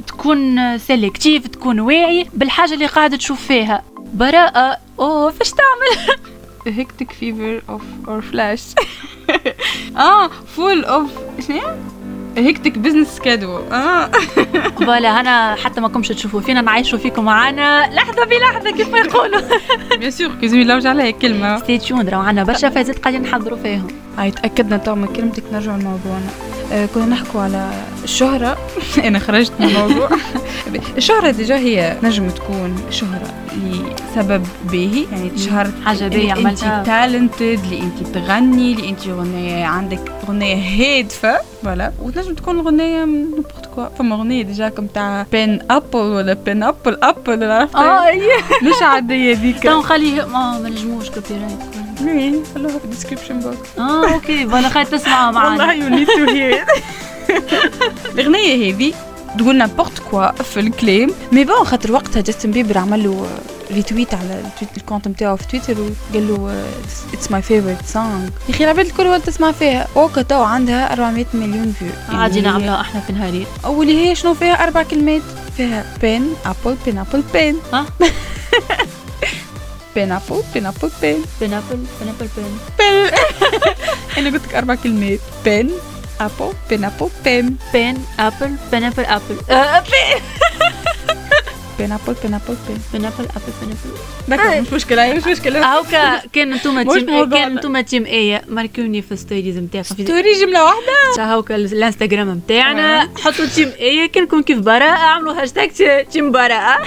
تكون 0.07 0.79
sélectif 0.79 1.47
تكون 1.47 1.81
واعي 1.81 2.27
بالحاجة 2.35 2.75
اللي 2.75 2.87
قاعدة 2.87 3.17
تشوف 3.17 3.47
فيها. 3.47 3.83
براءة. 4.15 4.79
أوه 4.99 5.31
فاش 5.31 5.51
تعمل؟ 5.51 6.19
هيكتك 6.77 7.13
فيفر 7.13 7.63
اوف 7.69 7.83
اور 8.09 8.21
فلاش 8.23 8.63
آه 9.97 10.29
فول 10.29 10.85
اوف 10.85 11.11
شنو؟ 11.49 11.61
هيكتك 12.37 12.79
بزنس 12.79 13.19
كادو 13.19 13.57
آه. 13.73 14.11
فوالا 14.87 15.21
أنا 15.21 15.55
حتى 15.55 15.81
ما 15.81 15.89
كنتش 15.89 16.09
تشوفوا 16.09 16.41
فينا 16.41 16.61
نعيشوا 16.61 16.99
فيكم 16.99 17.25
معانا 17.25 17.91
لحظة 17.95 18.25
بلحظة 18.25 18.71
كيف 18.71 18.89
ما 18.89 18.99
يقولوا. 18.99 19.41
بيان 19.99 20.11
سور 20.11 20.31
كيزوي 20.41 20.65
لوج 20.65 20.87
عليها 20.87 21.11
كلمة. 21.11 21.59
ستي 21.59 21.79
تيون 21.79 22.09
راهو 22.09 22.21
عندنا 22.21 22.45
برشا 22.45 22.71
فازات 22.71 22.99
قاعدين 22.99 23.23
نحضروا 23.23 23.59
فيهم. 23.59 23.89
هاي 24.19 24.31
تاكدنا 24.31 24.77
تو 24.77 24.95
من 24.95 25.07
كلمتك 25.07 25.43
نرجع 25.53 25.77
لموضوعنا 25.77 26.31
آه 26.73 26.87
كنا 26.87 27.07
نحكوا 27.07 27.41
على 27.41 27.71
الشهرة. 28.05 28.59
أنا 29.07 29.19
خرجت 29.19 29.53
من 29.61 29.67
الموضوع. 29.67 30.09
الشهرة 30.97 31.31
déjà 31.31 31.57
هي 31.57 31.97
نجم 32.03 32.29
تكون 32.31 32.77
شهرة. 32.91 33.35
لسبب 33.53 34.47
باهي 34.73 35.07
يعني 35.13 35.31
تشهرت 35.31 35.73
حاجة 35.85 36.09
باهية 36.09 36.33
عملتها 36.33 36.79
انت 36.79 36.87
talented 36.87 37.65
اللي 37.65 37.81
انت 37.81 38.07
تغني 38.15 38.73
اللي 38.73 38.89
انت 38.89 39.09
غنية 39.09 39.65
عندك 39.65 40.13
غنية 40.29 40.57
هادفة 40.57 41.41
voilà 41.63 41.93
وتنجم 42.03 42.35
تكون 42.35 42.61
غنية 42.61 43.05
n'importe 43.05 43.67
quoi 43.75 43.89
فما 43.89 44.17
غنية 44.17 44.43
déjà 44.43 44.69
كم 44.69 44.87
تاع 44.87 45.27
pineapple 45.33 45.99
ولا 45.99 46.33
pineapple 46.33 46.99
apple 47.03 47.51
عرفتها 47.51 48.11
آه 48.11 48.15
مش 48.69 48.83
عادية 48.83 49.35
ذيك 49.35 49.63
تو 49.63 49.79
نخليه 49.79 50.27
ما 50.27 50.59
نجموش 50.65 51.11
copyright 51.11 51.81
Oui, 52.01 52.55
خلوها 52.55 52.79
في 52.79 52.85
ال 52.85 52.89
description 52.89 53.41
box 53.41 53.79
آه 53.79 54.13
okay 54.13 54.47
ولا 54.47 54.69
خايف 54.69 54.91
تسمعها 54.91 55.31
معنا 55.31 55.49
والله 55.49 55.73
you 55.73 55.89
need 55.89 56.07
to 56.07 56.33
hear 56.33 56.65
الأغنية 58.15 58.75
هذه 58.75 58.93
تقول 59.39 59.57
n'importe 59.57 59.99
quoi 60.11 60.33
في 60.43 60.61
ال 60.61 60.71
clip 60.71 61.11
mais 61.33 61.45
bon 61.45 61.65
خاطر 61.65 61.93
وقتها 61.93 62.21
جاستن 62.23 62.51
بيبر 62.51 62.79
عمل 62.79 63.05
له 63.05 63.29
retweet 63.73 64.15
على 64.15 64.43
ال 64.77 64.81
compte 64.81 65.09
نتاعو 65.09 65.37
في 65.37 65.47
تويتر 65.47 65.81
وقال 65.81 66.29
له 66.29 66.65
it's 67.15 67.31
my 67.31 67.43
favorite 67.43 67.87
song 67.87 68.25
يا 68.49 68.55
أخي 68.55 68.65
العباد 68.65 68.87
الكل 68.87 69.21
تسمع 69.27 69.53
فيها. 69.53 69.87
اوكا 69.97 70.23
تو 70.23 70.43
عندها 70.43 70.93
400 70.93 71.27
مليون 71.35 71.75
views 71.79 72.19
عادي 72.19 72.41
نعملها 72.41 72.81
إحنا 72.81 73.01
في 73.01 73.13
نهارين 73.13 73.47
واللي 73.65 74.09
هي 74.09 74.15
شنو 74.15 74.35
فيها؟ 74.35 74.65
أربع 74.65 74.83
كلمات. 74.83 75.23
فيها 75.57 75.85
pineapple 76.01 76.77
pineapple 76.87 77.23
pen 77.33 77.57
ها؟ 77.73 77.87
pineapple 79.95 80.43
pineapple 80.55 80.91
pen 81.03 81.25
pineapple 81.41 81.79
pineapple 82.01 82.29
pen 82.37 82.59
pen 82.79 83.11
أنا 84.19 84.31
قلت 84.31 84.47
لك 84.47 84.55
أربع 84.55 84.75
كلمات. 84.75 85.19
pineapple 85.45 86.53
pineapple 86.71 87.09
pen 87.25 87.57
pineapple 87.73 88.57
pineapple 88.73 89.05
apple 89.05 89.37
pineapple 91.79 92.15
pineapple 92.23 92.57
pen 92.69 92.79
pineapple 92.93 93.25
apple 93.25 93.53
pineapple 93.61 93.99
دكا 94.29 94.61
مش 94.61 94.73
مشكله 94.73 95.13
مش 95.15 95.25
مشكله 95.27 95.79
هاكا 95.79 96.27
كان 96.33 96.53
أنتم 96.53 96.83
team 96.83 97.31
كان 97.31 97.57
أنتم 97.57 97.81
team 97.81 98.05
إيه 98.05 98.43
ماركوني 98.49 99.03
في 99.03 99.17
stories 99.17 99.59
نتاعكم 99.59 99.95
story 100.05 100.33
جمله 100.41 100.65
واحدة 100.65 101.25
هاكا 101.39 101.55
الانستغرام 101.57 102.31
نتاعنا 102.31 103.09
حطوا 103.25 103.47
team 103.47 103.69
إيه 103.79 104.13
كانكم 104.13 104.43
كيف 104.43 104.59
براءه 104.59 104.91
اعملوا 104.97 105.43
hashtag 105.43 105.71
team 106.13 106.33
براءه 106.33 106.79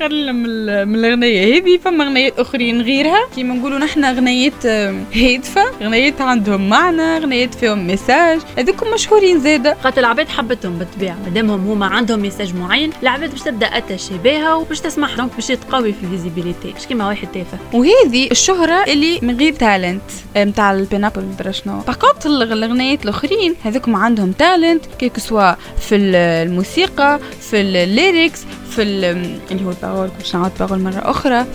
خلينا 0.00 0.32
من 0.32 0.46
الأغنية 0.94 1.56
هذه 1.56 1.78
فما 1.84 2.04
اغنيات 2.04 2.38
أخرين 2.38 2.82
غيرها. 2.82 3.28
كيما 3.34 3.54
نقولوا 3.54 3.78
نحن 3.78 4.04
اغنيات 4.04 4.66
هادفة. 5.14 5.62
اغنيات 5.82 6.20
عندهم 6.20 6.68
معنى 6.68 7.02
اغنيات 7.02 7.54
فيهم 7.54 7.86
message. 7.86 8.40
هذوكم 8.58 8.90
مشهورين 8.94 9.40
زاده 9.40 9.76
خاطر 9.82 9.98
العباد 9.98 10.28
حبتهم 10.28 10.78
بالطبيعة. 10.78 11.16
مادامهم 11.24 11.70
هما 11.70 11.86
عندهم 11.86 12.20
message 12.20 12.54
معين 12.54 12.90
العباد 13.02 13.30
باش 13.30 13.42
تبدأ 13.42 13.66
attachée 13.66 14.18
بها 14.24 14.54
وباش 14.54 14.80
تسمع 14.80 15.14
donc 15.14 15.30
باش 15.34 15.46
تقوي 15.46 15.92
في 15.92 16.04
ال 16.04 16.10
visibilité. 16.10 16.74
مش 16.76 16.86
كيما 16.86 17.08
واحد 17.08 17.28
تافه. 17.34 17.58
وهذه 17.72 18.30
الشهرة 18.30 18.84
اللي 18.84 19.18
من 19.22 19.36
غير 19.36 19.52
talent 19.52 20.02
نتاع 20.36 20.72
ال 20.72 20.77
pineapple 20.77 21.24
شنو 21.50 21.80
par 21.80 22.26
الأغنيات 22.26 23.04
الأخرين 23.04 23.54
هذوكم 23.64 23.96
عندهم 23.96 24.32
talent 24.32 24.84
que 24.98 25.18
ce 25.18 25.30
soit 25.30 25.54
في 25.80 25.96
الموسيقى 25.96 27.20
في 27.50 27.60
ال 27.60 27.72
lyrics 27.72 28.44
في 28.70 28.82
اللي 28.82 29.64
هو 29.64 29.70
الباغول 29.70 30.08
باش 30.18 30.34
نعاود 30.34 30.52
باغول 30.60 30.78
مرة 30.80 31.10
أخرى. 31.10 31.46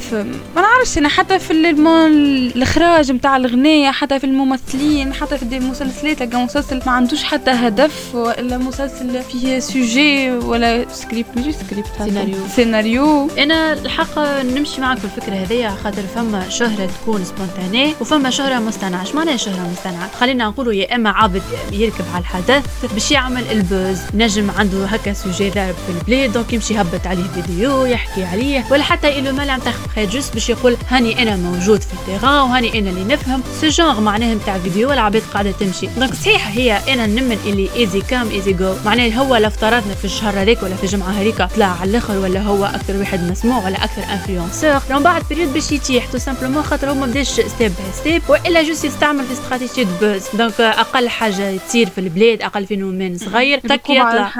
ما 0.55 0.61
نعرفش 0.61 0.97
أنا 0.97 1.09
حتى 1.09 1.39
في 1.39 1.53
الإخراج 1.53 3.11
نتاع 3.11 3.37
الأغنية 3.37 3.91
حتى 3.91 4.19
في 4.19 4.23
الممثلين 4.25 5.13
حتى 5.13 5.37
في 5.37 5.43
المسلسلات 5.57 6.19
تلقى 6.19 6.37
مسلسل 6.43 6.81
ما 6.85 6.91
عندوش 6.91 7.23
حتى 7.23 7.51
هدف 7.51 8.15
ولا 8.15 8.57
مسلسل 8.57 9.21
فيه 9.23 9.59
sujet 9.59 10.31
ولا 10.31 10.85
سكريبت 10.93 11.37
مش 11.37 11.55
سكريبت 11.55 11.87
سيناريو. 11.97 12.35
سيناريو. 12.55 13.29
أنا 13.37 13.73
الحق 13.73 14.19
نمشي 14.43 14.81
معك 14.81 14.97
في 14.97 15.05
الفكرة 15.05 15.33
هذيا 15.33 15.69
خاطر 15.83 16.01
فما 16.15 16.49
شهرة 16.49 16.89
تكون 17.01 17.25
spontanée 17.25 17.93
وفما 18.01 18.29
شهرة 18.29 18.59
مصطنعه 18.59 19.05
معناها 19.15 19.37
شهرة 19.37 19.69
مصطنعه 19.71 20.09
خلينا 20.19 20.45
نقولوا 20.45 20.73
يا 20.73 20.95
إما 20.95 21.09
عابد 21.09 21.41
يركب 21.71 22.05
على 22.13 22.21
الحدث 22.21 22.85
باش 22.93 23.11
يعمل 23.11 23.43
ال 23.51 23.61
buzz 23.61 23.99
نجم 24.13 24.51
عنده 24.51 24.85
هكا 24.85 25.13
sujet 25.13 25.49
ضارب 25.49 25.75
في 25.87 25.91
البلاد 25.99 26.33
donc 26.33 26.53
يمشي 26.53 26.73
يهبط. 26.73 27.02
عليه 27.07 27.23
فيديو 27.23 27.85
يحكي 27.85 28.23
عليه 28.23 28.65
ولا 28.71 28.83
حتى 28.83 29.19
إلو 29.19 29.31
مال 29.31 29.61
تاخذ 29.61 30.09
juste 30.09 30.33
باش 30.33 30.49
يقول 30.49 30.77
هاني 30.89 31.23
أنا 31.23 31.35
موجود 31.35 31.81
في 31.81 31.93
ال 31.93 32.00
terrain 32.00 32.49
وهاني 32.49 32.79
أنا 32.79 32.89
اللي 32.89 33.13
نفهم. 33.13 33.43
ce 33.61 33.67
genre 33.67 34.01
معناه 34.01 34.33
نتاع 34.33 34.57
فيديو 34.57 34.89
والعباد 34.89 35.21
قاعدة 35.33 35.51
تمشي. 35.51 35.87
donc 35.97 36.13
صحيح 36.13 36.47
هي 36.47 36.79
أنا 36.93 37.05
نمن 37.05 37.37
اللي 37.45 37.69
easy 37.75 38.01
come 38.01 38.29
easy 38.29 38.53
go 38.53 38.73
معناه 38.85 39.09
هو 39.09 39.35
لو 39.35 39.47
افترضنا 39.47 39.93
في 39.93 40.05
الشهر 40.05 40.41
هذيك 40.41 40.63
ولا 40.63 40.75
في 40.75 40.83
الجمعة 40.83 41.09
هذيك 41.11 41.41
طلع 41.55 41.65
على 41.81 41.89
الآخر 41.89 42.17
ولا 42.17 42.41
هو 42.41 42.65
أكثر 42.65 42.97
واحد 42.97 43.31
مسموع 43.31 43.65
ولا 43.65 43.83
أكثر 43.83 44.03
influenceur 44.13 44.79
من 44.89 45.03
بعد 45.03 45.23
période 45.29 45.53
باش 45.53 45.71
يتيح 45.71 46.05
تو 46.05 46.17
simplement 46.17 46.63
خاطر 46.63 46.89
هو 46.89 46.93
ما 46.95 47.05
بداش 47.05 47.27
step 47.27 47.47
by 47.59 47.91
step 47.93 48.21
وإلا 48.29 48.63
juste 48.63 48.85
يستعمل 48.85 49.25
في 49.25 49.33
استراتيجيه 49.33 49.87
buzz 50.01 50.23
donc 50.33 50.61
أقل 50.61 51.09
حاجة 51.09 51.57
تصير 51.67 51.89
في 51.89 51.97
البلاد 51.97 52.41
أقل 52.41 52.65
phénomène 52.65 53.17
صغير 53.17 53.59
تك 53.59 53.89
يطلع. 53.89 54.31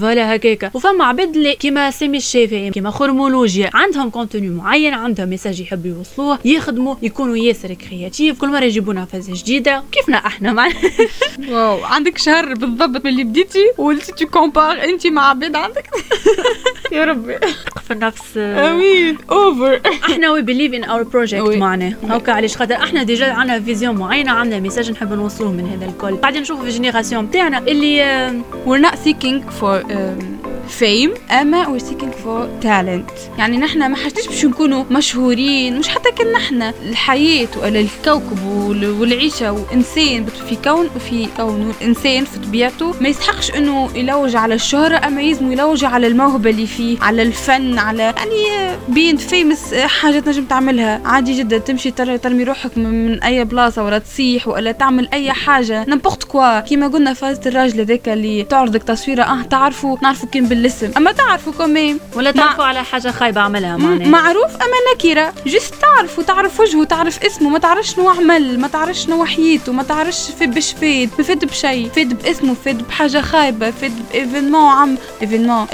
voilà 0.00 0.36
هكاك. 0.36 0.70
وفما 0.74 1.04
عباد 1.04 1.36
اللي 1.36 1.54
كيما 1.54 1.90
سامي 1.90 2.11
الشافعي 2.14 2.70
كيما 2.70 2.90
خرمولوجيا. 2.90 3.70
عندهم 3.74 4.10
contenu 4.10 4.48
معين 4.48 4.94
عندهم 4.94 5.28
message 5.28 5.60
يحبوا 5.60 5.90
يوصلوه 5.90 6.38
يخدموا 6.44 6.94
يكونوا 7.02 7.36
ياسر 7.36 7.74
créatifs 7.74 8.40
كل 8.40 8.48
مرة 8.48 8.64
يجيبوا 8.64 8.94
نفذ 8.94 9.32
جديدة. 9.32 9.82
كيفنا 9.92 10.16
إحنا؟ 10.16 10.52
مع 10.58 10.68
واو 11.48 11.84
عندك 11.84 12.18
شهر 12.18 12.54
بالضبط 12.54 13.06
اللي 13.06 13.24
بديتي 13.24 13.64
وليتي 13.78 14.12
tu 14.12 14.26
compares 14.26 14.84
انت 14.84 15.06
مع 15.06 15.28
عباد 15.30 15.56
عندك. 15.56 15.90
يا 16.92 17.04
ربي. 17.04 17.38
في 17.88 17.94
نفس 17.94 18.36
آمين. 18.36 19.18
اوفر 19.30 19.80
إحنا 20.04 20.30
we 20.30 20.42
believe 20.42 20.74
in 20.74 20.84
our 20.84 21.02
project 21.02 21.48
معنا 21.56 21.96
هكا 22.08 22.32
علاش؟ 22.32 22.56
خاطر 22.56 22.74
إحنا 22.74 23.02
déjà 23.02 23.32
عندنا 23.32 23.60
vision 23.60 23.94
معينة 23.96 24.32
عندنا 24.32 24.60
message 24.60 24.90
نحب 24.90 25.12
نوصلوه 25.12 25.52
من 25.52 25.66
هذا 25.68 25.90
الكل. 25.90 26.14
بعدين 26.14 26.42
نشوفوا 26.42 26.62
في 26.62 26.68
ال 26.68 26.74
génération 26.74 27.30
تاعنا 27.30 27.58
اللي 27.58 28.02
we're 28.66 28.82
not 28.86 28.94
seeking 28.94 29.42
for 29.60 29.82
um, 29.84 30.41
fame 30.72 31.14
اما 31.30 31.68
we 31.68 31.78
seeking 31.78 32.12
for 32.12 32.48
talent 32.60 33.10
يعني 33.38 33.56
نحن 33.58 33.90
ما 33.90 33.96
حاجتش 33.96 34.26
باش 34.26 34.44
نكونوا 34.44 34.84
مشهورين 34.90 35.78
مش 35.78 35.88
حتى 35.88 36.10
كان 36.10 36.32
نحن. 36.32 36.62
الحياة 36.62 37.48
ولا 37.62 37.80
الكوكب 37.80 38.46
والعيشة 39.00 39.52
وإنسان 39.52 40.26
في 40.48 40.56
كون 40.64 40.88
في 41.10 41.28
كون. 41.36 41.74
انسان 41.82 42.24
في 42.24 42.38
طبيعته 42.38 42.94
ما 43.00 43.08
يسحقش 43.08 43.50
إنه 43.50 43.90
يلوج 43.94 44.36
على 44.36 44.54
الشهرة 44.54 45.06
أما 45.06 45.22
يلزم 45.22 45.52
يلوج 45.52 45.84
على 45.84 46.06
الموهبة 46.06 46.50
اللي 46.50 46.66
فيه 46.66 46.98
على 47.00 47.22
الفن 47.22 47.78
على 47.78 48.02
يعني 48.02 48.76
being 48.88 49.16
famous 49.16 49.74
حاجة 49.74 50.20
تنجم 50.20 50.44
تعملها. 50.44 51.00
عادي 51.04 51.38
جدا 51.38 51.58
تمشي 51.58 51.90
ترمي 51.90 52.44
روحك 52.44 52.78
من 52.78 53.22
أي 53.22 53.44
بلاصة 53.44 53.84
ولا 53.84 53.98
تصيح 53.98 54.48
ولا 54.48 54.72
تعمل 54.72 55.08
أي 55.12 55.32
حاجة. 55.32 55.84
n'importe 55.88 56.24
quoi 56.24 56.60
كيما 56.60 56.88
قلنا 56.88 57.12
فازة 57.14 57.40
الراجل 57.46 57.80
هذاك 57.80 58.08
اللي 58.08 58.42
تعرضك 58.42 58.82
تصويرة. 58.82 59.22
آه 59.22 59.42
تعرفوا 59.42 59.96
نعرفوا 60.02 60.28
كان 60.28 60.44
بالاسم 60.62 60.90
أما 60.96 61.12
تعرفوا 61.12 61.52
quand 61.52 61.79
même 61.79 62.00
ولا 62.14 62.30
تعرفوا 62.30 62.64
على 62.64 62.84
حاجة 62.84 63.10
خايبة 63.10 63.40
عملها 63.40 63.76
معناها 63.76 64.08
معروف 64.08 64.54
أما 64.54 64.76
نكره 64.94 65.32
juste 65.46 65.74
تعرفوا 65.74 66.24
تعرف 66.24 66.60
وجهه 66.60 66.84
تعرف 66.84 67.24
اسمه 67.24 67.50
ما 67.50 67.58
تعرفش 67.58 67.94
شنو 67.94 68.08
عمل 68.08 68.60
ما 68.60 68.68
تعرفش 68.68 69.04
شنو 69.04 69.24
حياته 69.24 69.72
ما 69.72 69.82
تعرفش 69.82 70.30
في 70.38 70.46
باش 70.46 70.72
فيد 70.72 71.10
ما 71.18 71.24
فيد 71.24 71.44
بشيء 71.44 71.88
فيد 71.88 72.22
باسمه 72.22 72.54
فيد 72.64 72.78
بحاجة 72.88 73.20
خايبة 73.20 73.70
فيد 73.70 73.92
ب 74.12 74.18
événement 74.18 74.70
عم. 74.70 74.98
événement. 75.22 75.66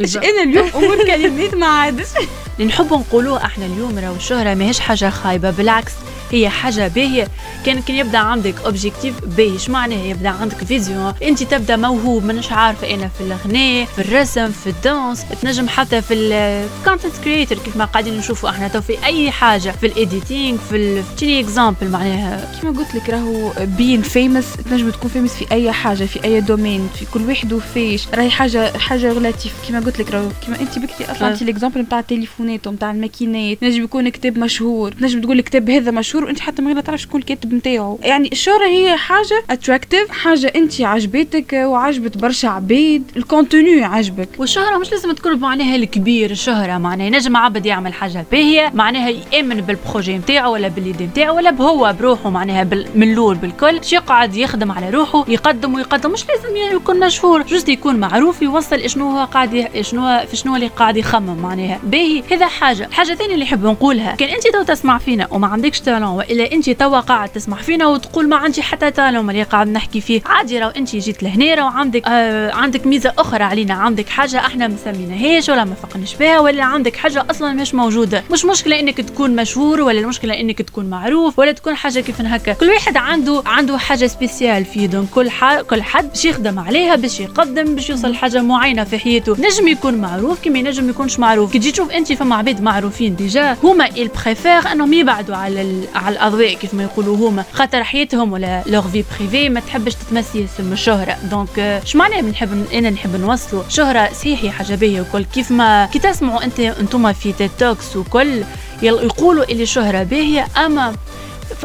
إيش 0.00 0.16
أنا 0.16 0.42
اليوم 0.42 0.70
أمور 0.74 1.04
كلمات 1.06 1.54
ما 1.54 1.66
عادش. 1.66 2.06
اللي 2.58 2.68
نحبوا 2.68 2.98
نقولوه 2.98 3.44
إحنا 3.44 3.66
اليوم 3.66 3.98
راهو 3.98 4.14
الشهرة 4.14 4.54
ماهيش 4.54 4.80
حاجة 4.80 5.10
خايبة 5.10 5.50
بالعكس. 5.50 5.92
هي 6.30 6.48
حاجة 6.48 6.88
باهية. 6.88 7.28
كان 7.66 7.82
كان 7.82 7.96
يبدأ 7.96 8.18
عندك 8.18 8.54
objectif 8.64 9.14
باهي. 9.24 9.58
معناه 9.68 9.96
يبدأ 10.02 10.28
عندك 10.28 10.56
vision 10.56 11.14
أنت 11.22 11.42
تبدأ 11.42 11.76
موهوب 11.76 12.24
مانيش 12.24 12.52
عارفة 12.52 12.94
أنا 12.94 13.08
في 13.08 13.20
الغناء 13.20 13.84
في 13.84 13.98
الرسم 14.00 14.50
في 14.50 14.66
ال 14.66 14.76
danse 14.76 15.24
تنجم 15.42 15.68
حتى 15.68 16.02
في 16.02 16.14
ال 16.14 16.26
content 16.26 17.12
creator 17.24 17.58
كيف 17.58 17.76
ما 17.76 17.84
قاعدين 17.84 18.18
نشوفوا 18.18 18.50
إحنا 18.50 18.68
تو 18.68 18.80
في 18.80 19.04
أي 19.04 19.30
حاجة 19.30 19.70
في 19.70 19.86
ال 19.86 19.95
editing 19.95 20.58
في 20.70 21.02
تشيني 21.16 21.40
exemple 21.40 21.88
معناها. 21.90 22.60
كيما 22.60 22.78
قلت 22.78 22.94
لك 22.94 23.10
راهو 23.10 23.52
being 23.58 24.02
famous 24.02 24.46
تنجم 24.70 24.90
تكون 24.90 25.10
famous 25.10 25.34
في 25.34 25.52
أي 25.52 25.72
حاجة 25.72 26.04
في 26.04 26.24
أي 26.24 26.40
domaine 26.40 26.88
في 26.98 27.04
كل 27.14 27.20
واحد 27.28 27.52
وفيش 27.52 28.08
راهي 28.14 28.30
حاجة 28.30 28.78
حاجة 28.78 29.12
relative 29.12 29.52
كيما 29.66 29.80
قلت 29.80 29.98
لك 29.98 30.10
راهو 30.10 30.28
كيما 30.44 30.60
أنت 30.60 30.78
بكري 30.78 31.12
أصلا 31.12 31.28
انت 31.28 31.42
ال 31.42 31.47
exemple 31.47 31.80
نتاع 31.80 31.98
التليفونات 31.98 32.66
ونتاع 32.66 32.90
الماكينات 32.90 33.62
نجم 33.62 33.84
يكون 33.84 34.08
كتاب 34.08 34.38
مشهور 34.38 34.94
نجم 35.00 35.20
تقول 35.20 35.38
الكتاب 35.38 35.70
هذا 35.70 35.90
مشهور 35.90 36.19
وانت 36.24 36.40
حتى 36.40 36.62
ما 36.62 36.80
تعرف 36.80 37.00
شكون 37.00 37.20
الكاتب 37.20 37.54
نتاعو. 37.54 37.98
يعني 38.02 38.28
الشهرة 38.32 38.66
هي 38.66 38.96
حاجة 38.96 39.44
attractive 39.50 40.10
حاجة 40.10 40.52
انت 40.56 40.80
عجبتك 40.80 41.52
وعجبت 41.52 42.18
برشا 42.18 42.48
عباد 42.48 43.02
ال 43.16 43.25
contenu 43.25 43.84
عجبك 43.84 44.28
والشهرة 44.38 44.78
مش 44.78 44.92
لازم 44.92 45.12
تكون 45.12 45.38
معناها 45.38 45.76
الكبير 45.76 46.30
الشهرة 46.30 46.78
معناها 46.78 47.06
ينجم 47.06 47.36
عبد 47.36 47.66
يعمل 47.66 47.92
حاجة 47.92 48.24
باهية 48.32 48.70
معناها 48.74 49.12
يامن 49.32 49.60
بال 49.60 49.75
projet 49.75 50.18
نتاعو 50.18 50.52
ولا 50.52 50.68
بال 50.68 50.79
idée 50.79 51.02
نتاعو 51.02 51.36
ولا 51.36 51.50
بهو 51.50 51.94
بروحه 52.00 52.30
معناها 52.30 52.64
من 52.94 53.02
الأول 53.02 53.36
بالكل. 53.36 53.80
يقعد 53.92 54.36
يخدم 54.36 54.72
على 54.72 54.90
روحه 54.90 55.24
يقدم 55.28 55.74
ويقدم 55.74 56.10
مش 56.10 56.24
لازم 56.28 56.56
يعني 56.56 56.74
يكون 56.74 57.00
مشهور 57.00 57.42
juste 57.42 57.68
يكون 57.68 57.96
معروف 57.96 58.42
يوصل 58.42 58.90
شنو 58.90 59.10
هو 59.10 59.24
قاعد 59.24 59.68
شنو 59.80 60.26
في 60.26 60.36
شنو 60.36 60.56
اللي 60.56 60.66
قاعد 60.66 60.96
يخمم 60.96 61.36
معناها 61.42 61.80
باهي. 61.84 62.22
هذا 62.30 62.46
حاجة. 62.46 62.86
الحاجة 62.86 63.12
الثانية 63.12 63.34
اللي 63.34 63.44
نحب 63.44 63.64
نقولها 63.64 64.14
كان 64.14 64.28
أنت 64.28 64.42
تو 64.52 64.62
تسمع 64.62 64.98
فينا 64.98 65.28
وما 65.30 65.46
عندكش 65.46 65.80
talent 65.80 66.02
والا 66.10 66.52
انت 66.52 66.70
توا 66.70 67.00
قاعد 67.00 67.28
تسمع 67.28 67.56
فينا 67.56 67.86
وتقول 67.86 68.28
ما 68.28 68.36
عندي 68.36 68.62
حتى 68.62 68.90
talent 68.90 69.30
اللي 69.30 69.42
قاعد 69.42 69.68
نحكي 69.68 70.00
فيه. 70.00 70.22
عادي 70.26 70.58
راهو 70.58 70.70
انت 70.70 70.96
جيت 70.96 71.22
لهنا 71.22 71.64
وعندك 71.64 72.02
آه 72.08 72.52
عندك 72.52 72.86
ميزة 72.86 73.12
أخرى 73.18 73.44
علينا 73.44 73.74
عندك 73.74 74.08
حاجة 74.08 74.38
إحنا 74.38 74.68
ما 74.68 74.76
سميناهاش 74.84 75.48
ولا 75.48 75.64
ما 75.64 75.74
فقناش 75.74 76.14
بها 76.14 76.40
ولا 76.40 76.64
عندك 76.64 76.96
حاجة 76.96 77.26
أصلا 77.30 77.52
مش 77.52 77.74
موجودة. 77.74 78.24
مش 78.32 78.44
مشكلة 78.44 78.80
إنك 78.80 78.96
تكون 79.00 79.36
مشهور 79.36 79.80
ولا 79.80 80.00
المشكلة 80.00 80.40
إنك 80.40 80.62
تكون 80.62 80.86
معروف 80.90 81.38
ولا 81.38 81.52
تكون 81.52 81.74
حاجة 81.74 82.00
كيف 82.00 82.20
هكا 82.20 82.52
كل 82.52 82.68
واحد 82.68 82.96
عنده 82.96 83.42
عنده 83.46 83.78
حاجة 83.78 84.06
spéciale 84.06 84.64
فيه 84.64 84.86
donc 84.86 85.08
كل 85.14 85.30
حد 85.30 85.58
كل 85.64 85.82
حد 85.82 86.08
باش 86.08 86.24
يخدم 86.24 86.58
عليها 86.58 86.96
باش 86.96 87.20
يقدم 87.20 87.74
باش 87.74 87.90
يوصل 87.90 88.10
لحاجة 88.10 88.42
معينة 88.42 88.84
في 88.84 88.98
حياته. 88.98 89.36
نجم 89.38 89.68
يكون 89.68 89.94
معروف 89.94 90.44
كما 90.44 90.58
ينجم 90.58 90.90
يكونش 90.90 91.18
معروف. 91.18 91.52
كي 91.52 91.58
تجي 91.58 91.72
تشوف 91.72 91.90
انت 91.90 92.12
فما 92.12 92.36
عباد 92.36 92.62
معروفين 92.62 93.16
déjà 93.16 93.56
هما 93.62 93.86
préfèrent 93.86 94.72
إنهم 94.72 94.92
يبعدوا 94.92 95.36
على 95.36 95.62
على 96.00 96.12
الاضواء 96.12 96.54
كيف 96.54 96.74
ما 96.74 96.82
يقولوا 96.82 97.16
هما. 97.16 97.44
خاطر 97.52 97.84
حياتهم 97.84 98.32
ولا 98.32 98.62
leur 98.66 98.88
vie 98.88 99.04
privée 99.18 99.48
ما 99.48 99.60
تحبش 99.60 99.94
تتمسي 99.94 100.44
اسم 100.44 100.72
الشهره 100.72 101.16
donc 101.30 101.58
اش 101.58 101.96
معناه 101.96 102.20
بنحب 102.20 102.66
أنا 102.74 102.90
نحب 102.90 103.16
نوصلوا؟ 103.16 103.62
شهرة 103.68 104.12
صحيح 104.12 104.46
حاجة 104.54 104.74
باهية 104.74 105.00
وكل 105.00 105.24
كيف 105.24 105.50
ما 105.50 105.86
كي 105.86 105.98
تسمعوا 105.98 106.44
انت 106.44 106.60
أنتم 106.60 107.12
في 107.12 107.32
تيك 107.32 107.50
توكس 107.58 107.96
وكل 107.96 108.44
يقولوا 108.82 109.44
اللي 109.44 109.66
شهرة 109.66 110.02
باهية 110.02 110.46
أما 110.66 110.94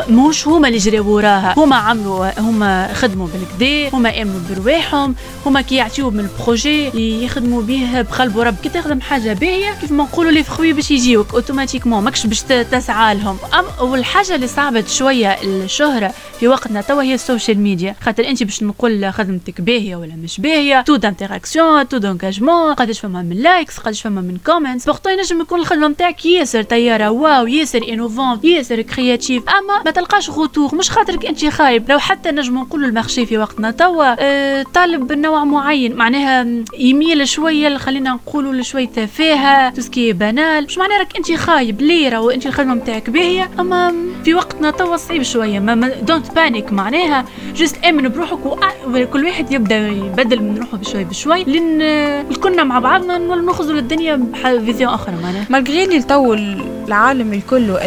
مش 0.09 0.47
هما 0.47 0.67
اللي 0.67 0.79
جراو 0.79 1.09
وراها. 1.15 1.53
هما 1.57 1.75
عملوا 1.75 2.39
هما 2.39 2.93
خدموا 2.93 3.27
بالكدا 3.27 3.97
هما 3.97 4.21
امنوا 4.21 4.39
برواحهم 4.49 5.15
هما 5.45 5.61
كي 5.61 5.75
يعطيو 5.75 6.09
من 6.11 6.19
ال 6.19 6.30
projet 6.30 6.91
يخدموا 7.25 7.61
به 7.61 8.01
بقلب 8.01 8.35
ورب. 8.35 8.55
كي 8.63 8.69
تخدم 8.69 9.01
حاجة 9.01 9.33
باهية 9.33 9.71
كيف 9.81 9.91
ما 9.91 10.03
نقولوا 10.03 10.31
لي 10.31 10.43
فخوي 10.43 10.73
باش 10.73 10.91
يجيوك 10.91 11.33
automatiquement 11.33 12.03
ماكش 12.03 12.25
باش 12.27 12.41
تسعى 12.41 13.15
لهم 13.15 13.37
أم 13.53 13.89
والحاجة 13.89 14.35
اللي 14.35 14.47
صعبت 14.47 14.87
شوية 14.89 15.37
الشهره 15.43 16.13
في 16.39 16.47
وقتنا 16.47 16.81
توا 16.81 17.01
هي 17.01 17.13
ال 17.13 17.20
social 17.20 17.59
media. 17.59 17.95
خاطر 18.01 18.27
أنت 18.27 18.43
باش 18.43 18.63
نقول 18.63 19.13
خدمتك 19.13 19.61
باهية 19.61 19.95
ولا 19.95 20.15
مش 20.15 20.41
باهية 20.41 20.81
taux 20.81 20.95
d'interaction 20.95 21.87
taux 21.87 21.97
d'engagement 21.97 22.73
قداش 22.73 22.99
فما 22.99 23.21
من 23.21 23.35
likes 23.35 23.77
قداش 23.77 24.01
فما 24.01 24.21
من 24.21 24.37
comments 24.45 24.85
pourtant 24.85 25.09
ينجم 25.09 25.41
يكون 25.41 25.59
الخدمة 25.59 25.87
نتاعك 25.87 26.25
ياسر 26.25 26.63
طيارة 26.63 27.09
واو 27.09 27.47
ياسر 27.47 27.81
innovant 27.89 28.39
ياسر 28.43 28.81
créatif 28.81 29.43
أما 29.49 29.84
ما 29.85 29.91
تلقاش 29.91 30.29
retour 30.29 30.75
مش 30.75 30.91
خاطرك 30.91 31.25
انت 31.25 31.45
خايب. 31.45 31.91
لو 31.91 31.99
حتى 31.99 32.31
نجم 32.31 32.57
نقولوا 32.57 32.87
ال 32.87 32.93
marché 32.93 33.25
في 33.25 33.37
وقتنا 33.37 33.71
توا 33.71 34.15
أه 34.19 34.65
طالب 34.73 35.11
نوع 35.13 35.43
معين 35.43 35.95
معناها 35.95 36.47
يميل 36.79 37.27
شوية 37.27 37.77
خلينا 37.77 38.09
نقولوا 38.09 38.53
لشوية 38.53 38.87
تفاهه 38.87 39.69
tout 39.69 39.89
ce 39.89 39.99
qui 39.99 40.13
est 40.13 40.31
banal. 40.31 40.65
مش 40.65 40.77
معناها 40.77 40.97
راك 40.97 41.17
انت 41.17 41.31
خايب 41.31 41.81
ليرة 41.81 42.19
وانت 42.19 42.45
الخدمة 42.45 42.73
نتاعك 42.73 43.09
باهية. 43.09 43.49
أما 43.59 43.93
في 44.23 44.33
وقتنا 44.33 44.71
توا 44.71 44.97
صعيب 44.97 45.21
شوية. 45.21 45.59
ما 45.59 45.87
don't 45.87 46.35
panic 46.35 46.73
معناها 46.73 47.25
juste 47.55 47.85
آمن 47.85 48.09
بروحك 48.09 48.39
وكل 48.87 49.25
واحد 49.25 49.51
يبدأ 49.51 49.87
يبدل 49.87 50.41
من 50.41 50.57
روحه 50.57 50.77
بشوي 50.77 51.03
بشوي. 51.03 51.43
لأن 51.43 52.35
كنا 52.35 52.63
مع 52.63 52.79
بعضنا 52.79 53.17
نخرجوا 53.17 53.73
للدنيا 53.73 54.15
ب 54.15 54.26
vision 54.26 54.93
أخرى 54.93 55.15
معناها. 55.23 55.45
malgré 55.49 56.01
tout 56.01 56.33
العالم 56.33 57.33
الكل 57.33 57.77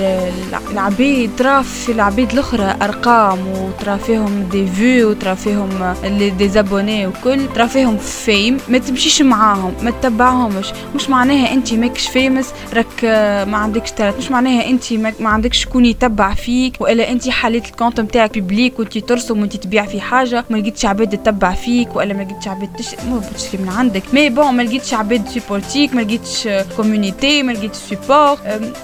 العبيد 0.72 1.30
ترى 1.36 1.64
في 1.88 1.94
العبيد 1.94 2.32
الأخرى 2.32 2.76
أرقام 2.82 3.38
وترى 3.48 3.98
فيهم 3.98 4.48
des 4.52 4.66
vues 4.66 5.10
وترى 5.10 5.36
فيهم 5.36 5.94
des 6.38 6.48
abonnés 6.48 7.06
وكل. 7.06 7.48
ترى 7.54 7.68
فيهم 7.68 7.96
fame 7.96 8.58
ما 8.68 8.78
تمشيش 8.78 9.22
معاهم 9.22 9.74
ما 9.82 9.90
تتبعهمش. 9.90 10.72
مش 10.94 11.10
معناها 11.10 11.52
انت 11.52 11.74
ماكش 11.74 12.08
famous 12.08 12.52
راك 12.74 13.04
ما 13.48 13.56
عندكش 13.56 13.90
talent 13.90 14.16
مش 14.18 14.30
معناها 14.30 14.68
انت 14.68 14.92
ما 14.92 15.28
عندكش 15.28 15.58
شكون 15.58 15.84
يتبع 15.84 16.34
فيك. 16.34 16.80
وإلا 16.80 17.12
انت 17.12 17.28
حليت 17.28 17.66
ال 17.66 17.71
compte 17.71 18.00
نتاعك 18.00 18.30
public 18.30 18.78
وانت 18.78 18.98
ترسم 18.98 19.40
وانت 19.40 19.56
تبيع 19.56 19.86
في 19.86 20.00
حاجة. 20.00 20.44
ما 20.50 20.56
لقيتش 20.56 20.84
عباد 20.84 21.18
تتبع 21.18 21.52
فيك 21.52 21.96
وإلا 21.96 22.14
ما 22.14 22.22
لقيتش 22.22 22.48
عباد 22.48 22.68
تشتري 22.78 23.08
مو 23.08 23.20
تشتري 23.34 23.62
من 23.62 23.68
عندك. 23.68 24.02
mais 24.12 24.30
bon 24.30 24.54
ما 24.54 24.62
لقيتش 24.62 24.94
عباد 24.94 25.28
support 25.28 25.79
يك 25.79 25.94
ما 25.94 26.00
لقيتش 26.00 26.48
community 26.76 27.42
ما 27.42 27.52
لقيتش 27.52 27.76
support 27.76 28.38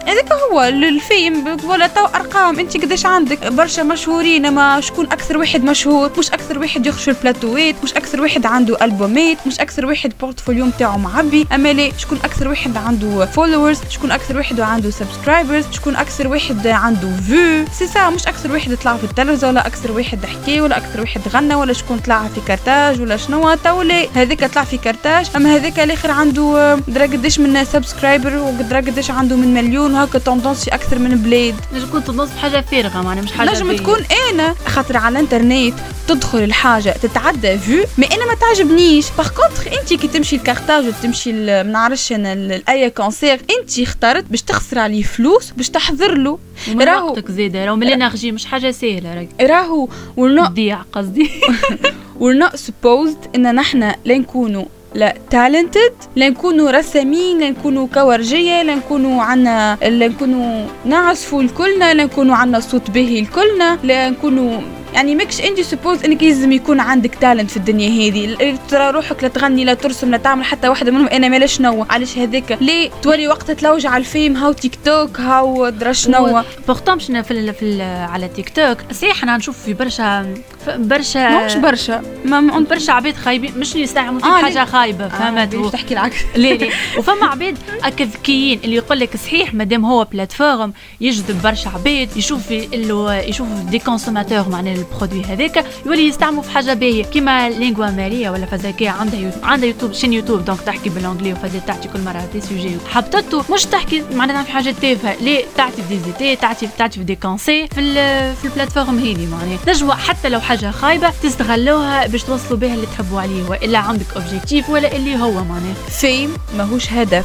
هذاك 0.06 0.32
هو 0.52 0.62
ال 0.62 0.79
fame 0.79 1.44
ولا 1.68 1.86
تو 1.86 2.04
أرقام. 2.04 2.58
انت 2.58 2.76
قداش 2.94 3.06
عندك 3.06 3.46
برشا 3.46 3.82
مشهورين 3.82 4.46
اما 4.46 4.80
شكون 4.80 5.06
أكثر 5.06 5.38
واحد 5.38 5.64
مشهور 5.64 6.10
مش 6.18 6.30
أكثر 6.30 6.58
واحد 6.58 6.86
يخرج 6.86 7.08
البلاتوات 7.08 7.74
مش 7.84 7.92
أكثر 7.92 8.20
واحد 8.20 8.46
عنده 8.46 8.84
البومات 8.84 9.46
مش 9.46 9.60
أكثر 9.60 9.86
واحد 9.86 10.12
portfolio 10.20 10.66
نتاعو 10.66 10.98
معبي 10.98 11.46
اما 11.54 11.72
لا 11.72 11.90
شكون 11.98 12.18
أكثر 12.24 12.48
واحد 12.48 12.76
عنده 12.76 13.26
followers 13.26 13.80
شكون 13.90 14.10
أكثر 14.10 14.36
واحد 14.36 14.60
عنده 14.60 14.90
subscribers 14.90 15.64
شكون 15.70 15.96
أكثر 15.96 16.28
واحد 16.28 16.66
عنده 16.66 17.08
vues 17.26 17.64
سي 17.78 17.86
سا 17.86 18.10
مش 18.10 18.26
أكثر 18.26 18.52
واحد 18.52 18.76
طلع 18.76 18.96
في 18.96 19.04
التلفزه 19.04 19.48
ولا 19.48 19.66
أكثر 19.66 19.92
واحد 19.92 20.26
حكى 20.26 20.60
ولا 20.60 20.76
أكثر 20.76 21.00
واحد 21.00 21.20
غنى 21.32 21.54
ولا 21.54 21.72
شكون 21.72 21.98
طلع 21.98 22.28
في 22.34 22.40
كرتاج 22.40 23.00
ولا 23.00 23.16
شنو 23.16 23.54
تولي 23.54 24.08
هذاك 24.14 24.44
طلع 24.44 24.64
في 24.64 24.78
كرتاج 24.78 25.30
اما 25.36 25.54
هذاك 25.54 25.80
الآخر 25.80 26.10
عنده 26.10 26.74
درا 26.88 27.06
قداش 27.06 27.40
من 27.40 27.64
subscriber 27.64 28.36
ودرا 28.36 28.78
قداش 28.78 29.10
عنده 29.10 29.36
من 29.36 29.54
مليون 29.54 29.94
وهكا 29.94 30.18
tendance 30.18 30.64
في 30.64 30.74
أكثر 30.74 30.98
من 30.98 31.16
بلاد 31.16 31.54
نجم 31.74 32.00
tendance 32.00 32.30
فارغه 32.30 32.64
معناها 33.02 33.24
مش 33.24 33.32
حاجة 33.32 33.50
نجم 33.50 33.76
تكون 33.76 33.98
أنا 34.30 34.54
خاطر 34.66 34.96
على 34.96 35.12
الإنترنت 35.18 35.74
تدخل 36.08 36.38
الحاجة 36.38 36.90
تتعدى 36.90 37.58
vues 37.58 37.84
mais 37.98 38.06
أنا 38.06 38.26
ما 38.26 38.34
تعجبنيش. 38.34 39.06
par 39.18 39.28
contre 39.28 39.66
أنت 39.80 39.94
كي 39.94 40.08
تمشي 40.08 40.36
لكارتاج 40.36 40.86
وتمشي 40.86 41.32
ما 41.32 41.62
نعرفش 41.62 42.12
أنا 42.12 42.34
لأي 42.34 42.90
concert 42.90 43.40
أنت 43.60 43.78
اخترت 43.78 44.24
باش 44.30 44.42
تخسر 44.42 44.78
عليه 44.78 45.02
فلوس 45.02 45.50
باش 45.50 45.70
تحضر 45.70 46.18
له. 46.18 46.38
راهو 46.80 47.06
وقتك 47.08 47.30
زاده 47.30 47.64
راهو 47.64 47.76
من 47.76 47.82
ال 47.86 47.93
energy 47.93 48.32
مش 48.32 48.46
حاجة 48.46 48.70
سهلة 48.70 49.28
راهو 49.40 49.88
we're 50.16 50.48
تضيع 50.48 50.78
قصدي. 50.92 51.30
not 52.20 52.56
supposed 52.56 53.28
إن 53.34 53.54
نحن 53.54 53.92
لا 54.04 54.18
نكونوا 54.18 54.64
لا 54.94 55.14
talented 55.30 55.92
لا 56.16 56.28
نكونوا 56.28 56.70
رسامين 56.70 57.38
لا 57.38 57.50
نكونوا 57.50 57.86
كوارجية 57.94 58.62
لا 58.62 58.74
نكونوا 58.74 59.22
عنا 59.22 59.78
لا 59.82 60.08
نكونوا 60.08 60.66
نعزفوا 60.84 61.42
الكلنا 61.42 61.94
لا 61.94 62.04
نكونوا 62.04 62.36
عنا 62.36 62.60
صوت 62.60 62.90
باهي 62.90 63.18
الكلنا 63.18 63.78
لا 63.82 64.10
نكونوا 64.10 64.60
يعني 64.94 65.14
ماكش 65.14 65.40
انت 65.40 65.60
supposed 65.60 66.04
إنك 66.04 66.22
لازم 66.22 66.52
يكون 66.52 66.80
عندك 66.80 67.14
talent 67.14 67.50
في 67.50 67.56
الدنيا 67.56 67.88
هذه. 67.88 68.58
ترى 68.68 68.90
روحك 68.90 69.22
لا 69.22 69.28
تغني 69.28 69.64
لا 69.64 69.74
ترسم 69.74 70.10
لا 70.10 70.16
تعمل 70.16 70.44
حتى 70.44 70.68
واحدة 70.68 70.90
منهم. 70.92 71.08
أنا 71.08 71.28
مالا 71.28 71.46
شنو 71.46 71.86
علاش 71.90 72.18
هذاك 72.18 72.58
ليه 72.60 72.90
تولي 73.02 73.28
وقت 73.28 73.50
تلوج 73.50 73.86
على 73.86 74.00
ال 74.00 74.06
fame؟ 74.06 74.36
هاو 74.36 74.52
تيك 74.52 74.78
توك 74.84 75.20
هاو 75.20 75.68
درا 75.68 75.92
شنو 75.92 76.42
بورتون 76.66 76.98
في, 76.98 77.52
في 77.52 77.82
على 77.82 78.28
تيك 78.28 78.48
توك 78.48 78.78
صحيح 78.92 79.22
أنا 79.22 79.36
نشوف 79.36 79.58
في 79.64 79.74
برشا 79.74 80.34
برشا 80.68 81.46
مش 81.46 81.54
برشا. 81.54 82.02
ما 82.24 82.40
م... 82.40 82.64
برشا 82.64 82.92
عباد 82.92 83.16
خايبين 83.16 83.58
مش 83.58 83.74
يستعملوا 83.76 84.20
في 84.20 84.26
آه 84.26 84.42
حاجة 84.42 84.64
خايبة 84.64 85.08
فهمت؟ 85.08 85.54
آه 85.54 85.70
تحكي 85.70 85.94
العكس؟ 85.94 86.16
لا 86.36 86.54
لا 86.54 86.68
وفما 86.98 87.26
عباد 87.26 87.58
ذكيين 88.00 88.60
اللي 88.64 88.76
يقول 88.76 89.00
لك 89.00 89.16
صحيح 89.16 89.54
مادام 89.54 89.84
هو 89.84 90.04
plateforme 90.04 90.72
يجذب 91.00 91.42
برشا 91.42 91.70
عباد 91.70 92.16
يشوف 92.16 92.50
اللي 92.50 93.24
يشوف 93.28 93.48
des 93.48 93.78
consommateurs 93.78 94.48
معناها 94.48 94.74
ال 94.74 94.80
produit 94.81 95.24
هذاك 95.24 95.64
يولي 95.86 96.08
يستعملوا 96.08 96.42
في 96.42 96.50
حاجة 96.50 96.74
باهية. 96.74 97.04
كيما 97.04 97.50
لينغوا 97.50 97.90
مارينا 97.90 98.30
ولا 98.30 98.46
فزاكية 98.46 98.90
عندها 98.90 99.20
يوتيوب 99.20 99.44
عندها 99.44 99.68
يوتيوب 99.68 99.92
شين 99.92 100.12
يوتيوب 100.12 100.44
donc 100.44 100.60
تحكي 100.60 100.88
بال 100.90 100.99
anglais 100.99 101.32
وفازا 101.32 101.58
تعطي 101.58 101.88
كل 101.88 102.00
مرة 102.00 102.28
des 102.32 102.40
sujets 102.40 102.76
حبطته 102.90 103.44
مش 103.54 103.64
تحكي 103.64 104.02
معناتها 104.12 104.42
في 104.42 104.52
حاجات 104.52 104.74
تافهة. 104.74 105.16
لا 105.20 105.40
تعطي 105.56 105.82
في 105.82 105.96
des 105.96 106.00
idées 106.00 106.36
تعطي 106.36 106.68
تعطي 106.78 106.98
في 106.98 107.04
des 107.04 107.16
conseils 107.16 107.66
في 107.66 107.94
في 108.34 108.44
ال 108.44 108.49
plateforme 108.49 108.98
هذه 108.98 109.26
معناها. 109.32 109.58
نجموا 109.68 109.94
حتى 109.94 110.28
لو 110.28 110.40
حاجة 110.54 110.70
خايبة 110.70 111.12
تستغلوها 111.22 112.06
باش 112.06 112.22
توصلوا 112.22 112.58
بها 112.58 112.74
اللي 112.74 112.86
تحبوا 112.86 113.20
عليه 113.20 113.44
وإلا 113.48 113.78
عندك 113.78 114.06
objectif 114.16 114.70
ولا 114.70 114.96
اللي 114.96 115.16
هو 115.16 115.44
معناه 115.44 115.74
fame 116.00 116.34
ماهوش 116.56 116.92
هدف. 116.92 117.24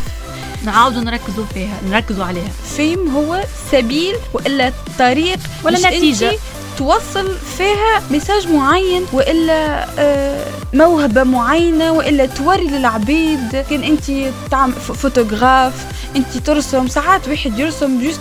نعاودوا 0.65 1.01
نركزوا 1.01 1.45
فيها 1.53 1.81
نركزوا 1.89 2.25
عليها. 2.25 2.49
fame 2.77 3.15
هو 3.15 3.43
سبيل 3.71 4.15
وإلا 4.33 4.73
طريق 4.99 5.39
ولا 5.63 5.89
نتيجة. 5.89 6.31
توصل 6.79 7.35
فيها 7.57 8.01
message 8.11 8.47
معين 8.51 9.05
وإلا 9.13 9.85
آه، 9.99 10.45
موهبة 10.73 11.23
معينة 11.23 11.91
وإلا 11.91 12.25
توري 12.25 12.67
للعبيد. 12.67 13.65
كان 13.69 13.83
أنت 13.83 14.31
تعمل 14.51 14.73
فوتوغراف 14.73 15.73
أنت 16.15 16.37
ترسم. 16.37 16.87
ساعات 16.87 17.27
واحد 17.27 17.59
يرسم 17.59 18.01
juste 18.03 18.19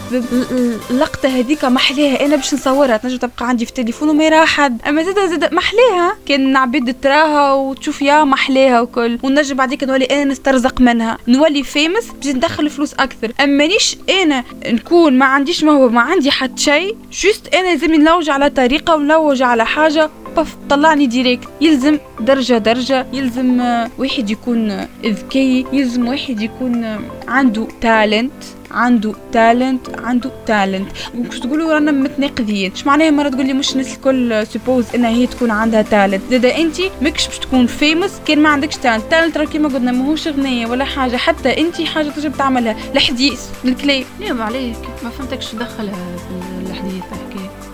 اللقطه 0.90 1.28
هذيك 1.28 1.64
محليها 1.64 2.26
أنا 2.26 2.36
باش 2.36 2.54
نصورها 2.54 2.96
تنجم 2.96 3.16
تبقى 3.16 3.48
عندي 3.48 3.64
في 3.64 3.70
التليفون 3.70 4.08
وما 4.08 4.24
يرى 4.24 4.46
حد 4.46 4.78
أما 4.88 5.02
زاد 5.02 5.30
زاد 5.30 5.54
محليها 5.54 6.16
كان 6.26 6.56
عبيد 6.56 6.96
تراها 7.02 7.52
وتشوف 7.52 8.02
يا 8.02 8.24
محليها 8.24 8.80
وكل. 8.80 9.18
ونجم 9.22 9.56
بعديك 9.56 9.84
نولي 9.84 10.04
أنا 10.04 10.24
نسترزق 10.24 10.80
منها. 10.80 11.18
نولي 11.28 11.62
famous 11.62 12.04
باش 12.22 12.34
ندخل 12.34 12.70
فلوس 12.70 12.94
أكثر. 12.94 13.32
أما 13.40 13.66
نيش 13.66 13.96
أنا 14.22 14.44
نكون 14.66 15.18
ما 15.18 15.24
عنديش 15.24 15.64
موهبة 15.64 15.92
ما 15.92 16.00
عندي 16.00 16.30
حتى 16.30 16.62
شيء 16.62 16.96
juste 17.12 17.54
أنا 17.54 17.68
لازم 17.68 17.94
نلوج 17.94 18.30
على 18.30 18.47
طريقة 18.48 18.96
ونلوج 18.96 19.42
على 19.42 19.66
حاجة 19.66 20.10
بف 20.36 20.56
طلعني 20.70 21.06
direct 21.06 21.48
يلزم 21.60 21.98
درجة 22.20 22.58
درجة 22.58 23.06
يلزم 23.12 23.60
واحد 23.98 24.30
يكون 24.30 24.86
ذكي 25.04 25.66
يلزم 25.72 26.08
واحد 26.08 26.40
يكون 26.40 26.98
عنده 27.28 27.66
talent 27.80 28.32
عنده 28.70 29.14
talent 29.32 29.86
عنده 30.04 30.30
talent 30.46 30.88
مش 31.14 31.40
تقولوا 31.40 31.74
رانا 31.74 31.92
متناقضين؟ 31.92 32.72
اش 32.72 32.86
معناها 32.86 33.10
مرة 33.10 33.28
تقول 33.28 33.46
لي 33.46 33.52
مش 33.52 33.72
الناس 33.72 33.94
الكل 33.94 34.46
supposed 34.46 34.84
إنها 34.94 35.10
هي 35.10 35.26
تكون 35.26 35.50
عندها 35.50 35.82
talent 35.82 36.22
زادا 36.30 36.56
انت 36.58 36.76
ماكش 37.02 37.26
باش 37.26 37.38
تكون 37.38 37.66
famous 37.66 38.10
كان 38.26 38.38
ما 38.42 38.48
عندكش 38.48 38.76
talent 38.76 39.04
talent 39.10 39.38
راه 39.38 39.44
كيما 39.44 39.68
قلنا 39.68 39.92
ماهوش 39.92 40.28
غنية 40.28 40.66
ولا 40.66 40.84
حاجة. 40.84 41.16
حتى 41.16 41.60
انت 41.60 41.82
حاجة 41.82 42.08
تجرب 42.08 42.32
تعملها. 42.38 42.76
الحديث 42.94 43.40
الكلام. 43.64 44.04
لا 44.20 44.44
عليك 44.44 44.76
ما 45.04 45.10
فهمتكش. 45.10 45.54
دخلها 45.54 46.16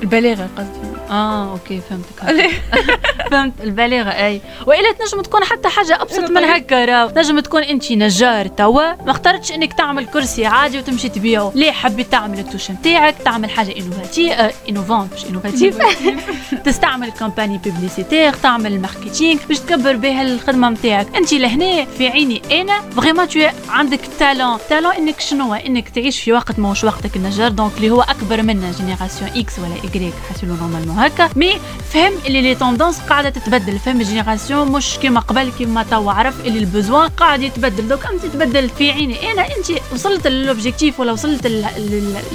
البلاغة 0.05 0.51
قصدي. 0.57 0.94
آه 1.11 1.53
أوكي 1.53 1.81
فهمتك. 1.91 2.51
فهمت. 3.31 3.53
البلاغه 3.63 4.09
أي. 4.11 4.41
وإلا 4.67 4.93
تنجم 4.93 5.23
تكون 5.23 5.45
حتى 5.45 5.69
حاجة 5.69 6.03
أبسط 6.03 6.31
من 6.31 6.45
هكا 6.45 6.85
راه 6.85 7.07
تنجم 7.11 7.41
تكون 7.41 7.63
انت 7.63 7.93
نجار 7.93 8.47
توا 8.47 8.93
ما 9.05 9.11
اخترتش 9.11 9.53
إنك 9.53 9.73
تعمل 9.73 10.07
كرسي 10.07 10.47
عادي 10.47 10.79
وتمشي 10.79 11.09
تبيعه. 11.09 11.53
ليه؟ 11.55 11.73
حبيت 11.73 12.13
تعمل 12.13 12.39
ال 12.39 12.43
touche 12.43 12.71
نتاعك 12.71 13.15
تعمل 13.25 13.51
حاجة 13.51 13.75
innovatif 13.79 14.33
آه 14.33 14.53
innovant 14.71 15.09
مش 15.17 15.25
innovatif 15.25 15.79
تستعمل 16.65 17.11
campagne 17.13 17.59
publicitaire 17.59 18.33
تعمل 18.33 18.73
ال 18.73 18.79
marketing 18.79 19.41
باش 19.49 19.59
تكبر 19.59 19.97
بها 19.97 20.23
الخدمة 20.23 20.69
نتاعك 20.71 21.17
انت 21.17 21.33
لهنا 21.35 21.85
في 21.85 22.09
عيني 22.09 22.43
أنا. 22.61 22.81
vraiment 22.97 23.29
تو 23.29 23.41
عندك 23.69 24.01
talent 24.19 24.59
talent 24.69 24.93
إنك 24.93 25.21
شنو؟ 25.21 25.55
إنك 25.55 25.89
تعيش 25.89 26.21
في 26.21 26.33
وقت 26.33 26.59
ماهوش 26.59 26.85
وقتك 26.85 27.17
النجار 27.17 27.51
donc 27.51 27.73
اللي 27.77 27.91
هو 27.91 28.01
أكبر 28.03 28.43
منا 28.43 28.73
génération 28.73 29.31
X 29.37 29.59
ولا 29.59 29.75
ايكغيك 29.85 30.15
حاصيلو 30.33 30.55
normalement 30.55 30.94
هكا. 30.99 31.31
mais 31.37 31.53
فهم 31.93 32.13
اللي 32.27 32.41
les 32.43 32.55
tendances 32.55 32.99
قاعدة 32.99 33.29
تتبدل. 33.31 33.79
فهم 33.79 34.03
génération 34.03 34.73
مش 34.73 34.99
كيما 35.03 35.21
قبل 35.21 35.53
كيما 35.59 35.83
توا 35.83 36.13
عرف 36.13 36.47
اللي 36.47 36.59
ال 36.59 36.66
besoin 36.66 37.09
قاعد 37.09 37.43
يتبدل. 37.43 37.89
donc 37.89 38.07
انت 38.07 38.23
تتبدل 38.23 38.69
في 38.69 38.91
عيني؟ 38.91 39.33
أنا 39.33 39.43
أنت 39.43 39.81
وصلت 39.93 40.27
لل 40.27 40.41
objectif 40.41 41.01
ولا 41.01 41.13
وصلت 41.13 41.47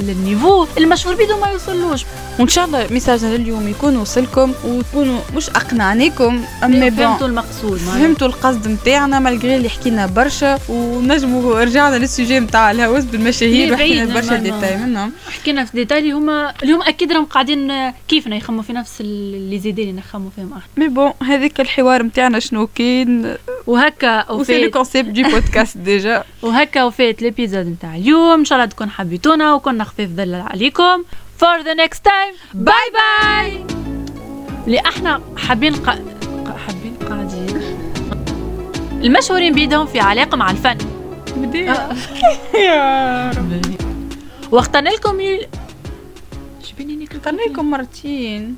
لل 0.01 0.18
niveau 0.18 0.67
المشهور 0.77 1.15
بيدو 1.15 1.39
ما 1.39 1.47
يوصلوش. 1.47 2.05
وان 2.39 2.47
شاء 2.47 2.65
الله 2.65 2.87
message 2.91 3.30
نا 3.30 3.35
اليوم 3.35 3.67
يكون 3.67 3.97
وصلكم 3.97 4.53
وتكونوا 4.65 5.19
مش 5.35 5.49
أقنعنيكم 5.49 6.43
اما 6.63 6.89
فهمتوا 6.89 7.27
المقصود 7.27 7.77
فهمتوا 7.77 8.27
القصد 8.27 8.67
نتاعنا 8.67 9.19
malgré 9.19 9.55
اللي 9.55 9.69
حكينا 9.69 10.05
برشا 10.05 10.59
ونجموا 10.69 11.63
رجعنا 11.63 11.95
لل 11.95 12.08
sujet 12.08 12.39
نتاع 12.39 12.71
الهوس 12.71 13.03
بالمشاهير 13.03 13.73
وحكينا 13.73 14.13
برشا 14.13 14.35
ديتاي 14.35 14.77
منهم 14.77 15.11
حكينا 15.31 15.65
في 15.65 15.71
ديتاي 15.77 15.99
اللي 15.99 16.11
هما 16.11 16.53
اليوم 16.63 16.81
أكيد 16.81 17.11
راهم 17.11 17.25
قاعدين 17.25 17.91
كيفنا 18.07 18.35
يخموا 18.49 18.63
في 18.63 18.73
نفس 18.73 19.01
اللي 19.01 19.59
زيدين 19.59 19.89
اللي 19.89 19.99
نخموا 19.99 20.29
فيهم 20.35 20.53
إحنا 20.53 20.67
mais 20.77 20.87
bon 20.87 21.13
هذيك 21.23 21.59
الحوار 21.59 22.03
نتاعنا 22.03 22.39
شنو 22.39 22.67
كاين؟ 22.67 23.35
وهكا 23.67 24.31
وفي 24.31 24.63
le 24.63 24.69
concept 24.69 25.09
du 25.09 25.23
podcast 25.23 25.77
déjà 25.77 26.23
وهكا 26.41 26.83
وفات 26.83 27.21
l'épisode 27.21 27.65
نتاع 27.65 27.95
اليوم. 27.95 28.39
إن 28.39 28.45
شاء 28.45 28.57
الله 28.57 28.69
تكون 28.69 28.89
حبيتونا 28.89 29.53
وكنا 29.53 29.83
خفيف 29.83 30.09
ظل 30.09 30.35
عليكم. 30.35 31.03
For 31.39 31.63
the 31.63 31.75
next 31.77 31.97
time. 31.97 32.53
bye 32.53 32.73
bye 32.93 33.65
اللي 34.67 34.79
إحنا 34.79 35.21
حابين 35.37 35.75
ق... 35.75 35.89
حابين 36.67 36.97
قاعدين. 37.09 37.61
المشهورين 39.03 39.53
بيدهم 39.53 39.85
في 39.85 39.99
علاقة 39.99 40.37
مع 40.37 40.51
الفن. 40.51 40.77
يا 42.65 43.31
ربي. 43.31 43.61
واخترنا 44.51 44.89
لكم 44.89 45.19
اخترنا 47.19 47.41
لكم 47.41 47.69
مرتين 47.71 48.57